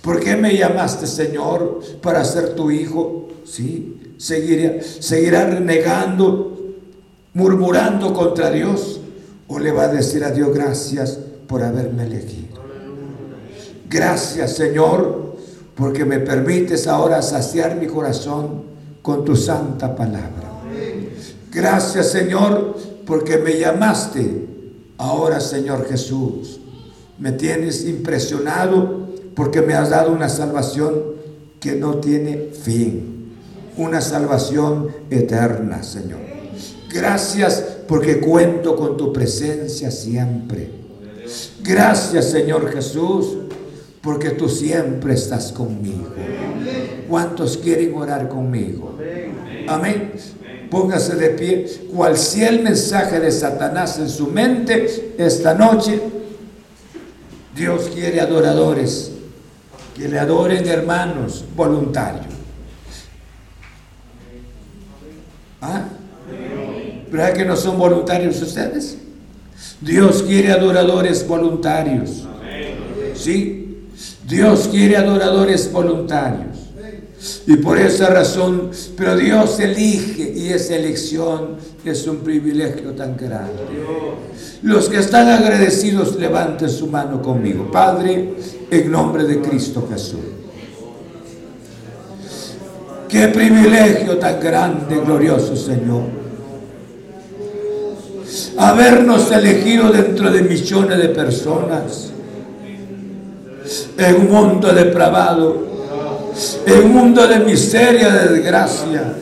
¿Por 0.00 0.20
qué 0.20 0.36
me 0.36 0.56
llamaste, 0.56 1.06
Señor, 1.06 1.80
para 2.00 2.24
ser 2.24 2.54
tu 2.54 2.70
hijo? 2.70 3.28
Sí, 3.44 4.14
seguirá, 4.16 4.82
seguirá 4.82 5.46
renegando, 5.46 6.74
murmurando 7.34 8.14
contra 8.14 8.50
Dios, 8.50 9.00
o 9.48 9.58
le 9.58 9.70
va 9.70 9.84
a 9.84 9.88
decir 9.88 10.24
a 10.24 10.30
Dios 10.30 10.52
gracias 10.54 11.18
por 11.46 11.62
haberme 11.62 12.04
elegido. 12.04 12.55
Gracias 13.88 14.56
Señor, 14.56 15.36
porque 15.74 16.04
me 16.04 16.18
permites 16.18 16.86
ahora 16.86 17.22
saciar 17.22 17.76
mi 17.76 17.86
corazón 17.86 18.62
con 19.02 19.24
tu 19.24 19.36
santa 19.36 19.94
palabra. 19.94 20.50
Gracias 21.52 22.10
Señor, 22.10 22.76
porque 23.06 23.38
me 23.38 23.58
llamaste. 23.58 24.46
Ahora 24.98 25.40
Señor 25.40 25.86
Jesús, 25.88 26.60
me 27.18 27.32
tienes 27.32 27.84
impresionado 27.86 29.06
porque 29.34 29.62
me 29.62 29.74
has 29.74 29.90
dado 29.90 30.12
una 30.12 30.28
salvación 30.28 31.16
que 31.60 31.74
no 31.76 31.96
tiene 31.96 32.50
fin. 32.52 33.34
Una 33.76 34.00
salvación 34.00 34.88
eterna, 35.10 35.82
Señor. 35.82 36.20
Gracias 36.90 37.62
porque 37.86 38.20
cuento 38.20 38.74
con 38.74 38.96
tu 38.96 39.12
presencia 39.12 39.90
siempre. 39.90 40.70
Gracias, 41.62 42.30
Señor 42.30 42.72
Jesús, 42.72 43.36
porque 44.06 44.30
tú 44.30 44.48
siempre 44.48 45.14
estás 45.14 45.50
conmigo. 45.50 46.14
¿Cuántos 47.08 47.56
quieren 47.56 47.92
orar 47.92 48.28
conmigo? 48.28 48.96
Amén. 49.66 50.12
Póngase 50.70 51.16
de 51.16 51.30
pie. 51.30 51.66
Cual 51.92 52.16
sea 52.16 52.50
el 52.50 52.62
mensaje 52.62 53.18
de 53.18 53.32
Satanás 53.32 53.98
en 53.98 54.08
su 54.08 54.28
mente 54.28 55.16
esta 55.18 55.54
noche, 55.54 56.00
Dios 57.56 57.90
quiere 57.92 58.20
adoradores 58.20 59.10
que 59.96 60.08
le 60.08 60.20
adoren 60.20 60.68
hermanos 60.68 61.44
voluntarios. 61.56 62.32
¿Ah? 65.60 65.82
¿Verdad 67.10 67.32
que 67.32 67.44
no 67.44 67.56
son 67.56 67.76
voluntarios 67.76 68.40
ustedes? 68.40 68.98
Dios 69.80 70.22
quiere 70.22 70.52
adoradores 70.52 71.26
voluntarios. 71.26 72.24
¿Sí? 73.16 73.65
Dios 74.26 74.68
quiere 74.70 74.96
adoradores 74.96 75.70
voluntarios. 75.70 76.56
Y 77.46 77.56
por 77.56 77.78
esa 77.78 78.08
razón, 78.08 78.70
pero 78.96 79.16
Dios 79.16 79.58
elige 79.58 80.32
y 80.36 80.48
esa 80.48 80.76
elección 80.76 81.56
es 81.84 82.06
un 82.06 82.18
privilegio 82.18 82.92
tan 82.92 83.16
grande. 83.16 83.62
Los 84.62 84.88
que 84.88 84.98
están 84.98 85.28
agradecidos, 85.28 86.16
levanten 86.16 86.68
su 86.68 86.88
mano 86.88 87.22
conmigo. 87.22 87.70
Padre, 87.70 88.34
en 88.70 88.90
nombre 88.90 89.24
de 89.24 89.40
Cristo 89.40 89.86
Jesús. 89.90 90.20
Qué 93.08 93.28
privilegio 93.28 94.18
tan 94.18 94.40
grande, 94.40 95.00
glorioso 95.04 95.56
Señor. 95.56 96.02
Habernos 98.58 99.30
elegido 99.30 99.90
dentro 99.90 100.30
de 100.30 100.42
millones 100.42 100.98
de 100.98 101.08
personas 101.10 102.12
en 103.98 104.16
un 104.16 104.30
mundo 104.30 104.72
depravado 104.72 105.66
en 106.66 106.84
un 106.84 106.92
mundo 106.92 107.26
de 107.26 107.40
miseria, 107.40 108.10
de 108.10 108.34
desgracia, 108.34 109.14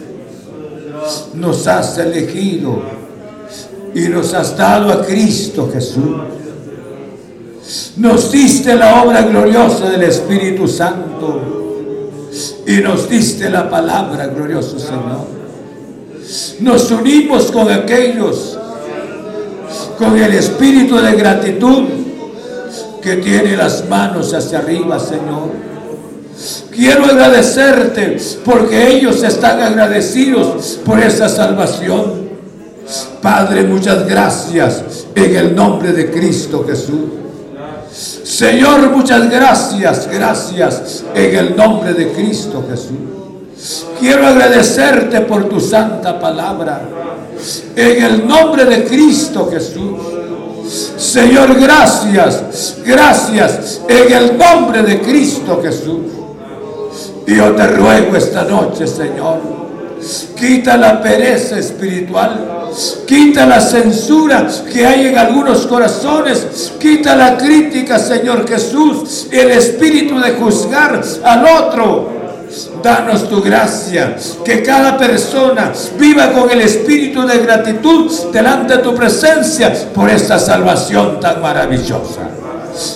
nos 1.34 1.66
has 1.66 1.98
elegido 1.98 2.82
y 3.94 4.08
nos 4.08 4.34
has 4.34 4.56
dado 4.56 4.92
a 4.92 5.04
Cristo 5.04 5.70
Jesús. 5.72 6.16
Nos 7.96 8.32
diste 8.32 8.74
la 8.74 9.02
obra 9.02 9.22
gloriosa 9.22 9.88
del 9.90 10.02
Espíritu 10.02 10.66
Santo 10.66 11.40
y 12.66 12.76
nos 12.78 13.08
diste 13.08 13.48
la 13.48 13.70
palabra, 13.70 14.26
glorioso 14.26 14.78
Señor. 14.78 15.34
Nos 16.60 16.90
unimos 16.90 17.52
con 17.52 17.70
aquellos, 17.70 18.58
con 19.98 20.18
el 20.18 20.34
espíritu 20.34 20.96
de 20.96 21.12
gratitud 21.12 21.84
que 23.04 23.16
tiene 23.18 23.56
las 23.56 23.88
manos 23.88 24.34
hacia 24.34 24.58
arriba, 24.58 24.98
Señor 24.98 25.74
Quiero 26.74 27.04
agradecerte 27.04 28.16
porque 28.44 28.96
ellos 28.96 29.22
están 29.22 29.60
agradecidos 29.60 30.80
por 30.84 30.98
esa 30.98 31.28
salvación. 31.28 32.24
Padre, 33.22 33.62
muchas 33.62 34.06
gracias 34.06 35.06
en 35.14 35.36
el 35.36 35.54
nombre 35.54 35.92
de 35.92 36.10
Cristo 36.10 36.64
Jesús. 36.66 37.10
Señor, 38.24 38.90
muchas 38.90 39.30
gracias, 39.30 40.08
gracias 40.10 41.04
en 41.14 41.36
el 41.36 41.56
nombre 41.56 41.94
de 41.94 42.12
Cristo 42.12 42.64
Jesús. 42.68 43.86
Quiero 44.00 44.26
agradecerte 44.26 45.20
por 45.20 45.48
tu 45.48 45.60
santa 45.60 46.18
palabra. 46.18 46.82
En 47.76 48.02
el 48.02 48.26
nombre 48.26 48.64
de 48.64 48.84
Cristo 48.84 49.48
Jesús. 49.50 50.13
Señor, 50.68 51.60
gracias, 51.60 52.76
gracias 52.84 53.80
en 53.88 54.12
el 54.12 54.38
nombre 54.38 54.82
de 54.82 55.00
Cristo 55.00 55.60
Jesús. 55.62 56.12
Yo 57.26 57.52
te 57.52 57.66
ruego 57.68 58.16
esta 58.16 58.44
noche, 58.44 58.86
Señor, 58.86 59.40
quita 60.38 60.76
la 60.76 61.02
pereza 61.02 61.58
espiritual, 61.58 62.68
quita 63.06 63.46
la 63.46 63.60
censura 63.60 64.46
que 64.72 64.86
hay 64.86 65.06
en 65.08 65.18
algunos 65.18 65.66
corazones, 65.66 66.72
quita 66.78 67.16
la 67.16 67.36
crítica, 67.36 67.98
Señor 67.98 68.46
Jesús, 68.48 69.28
el 69.30 69.50
espíritu 69.50 70.18
de 70.18 70.32
juzgar 70.32 71.00
al 71.24 71.44
otro. 71.46 72.23
Danos 72.82 73.28
tu 73.28 73.42
gracia, 73.42 74.16
que 74.44 74.62
cada 74.62 74.96
persona 74.96 75.72
viva 75.98 76.32
con 76.32 76.50
el 76.50 76.60
espíritu 76.60 77.26
de 77.26 77.38
gratitud 77.38 78.10
delante 78.32 78.76
de 78.76 78.82
tu 78.82 78.94
presencia 78.94 79.72
por 79.94 80.10
esta 80.10 80.38
salvación 80.38 81.18
tan 81.20 81.40
maravillosa. 81.40 82.28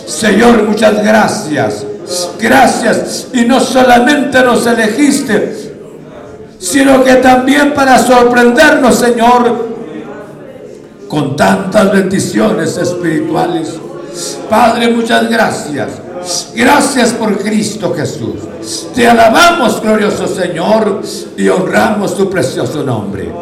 Señor, 0.07 0.65
muchas 0.65 1.03
gracias 1.05 1.85
Gracias. 2.41 3.29
Y 3.33 3.45
no 3.45 3.61
solamente 3.61 4.43
nos 4.43 4.67
elegiste, 4.67 5.75
sino 6.59 7.05
que 7.05 7.17
también 7.17 7.75
para 7.75 7.99
sorprendernos, 7.99 8.97
Señor, 8.97 9.69
con 11.09 11.37
tantas 11.37 11.93
bendiciones 11.93 12.77
espirituales. 12.77 13.75
Padre, 14.49 14.89
muchas 14.91 15.29
gracias. 15.29 15.89
Gracias 16.55 17.12
por 17.12 17.39
Cristo 17.39 17.95
Jesús. 17.95 18.89
Te 18.95 19.07
alabamos, 19.07 19.81
glorioso 19.81 20.27
Señor, 20.27 21.03
y 21.37 21.49
honramos 21.49 22.16
tu 22.16 22.29
precioso 22.29 22.83
nombre. 22.83 23.33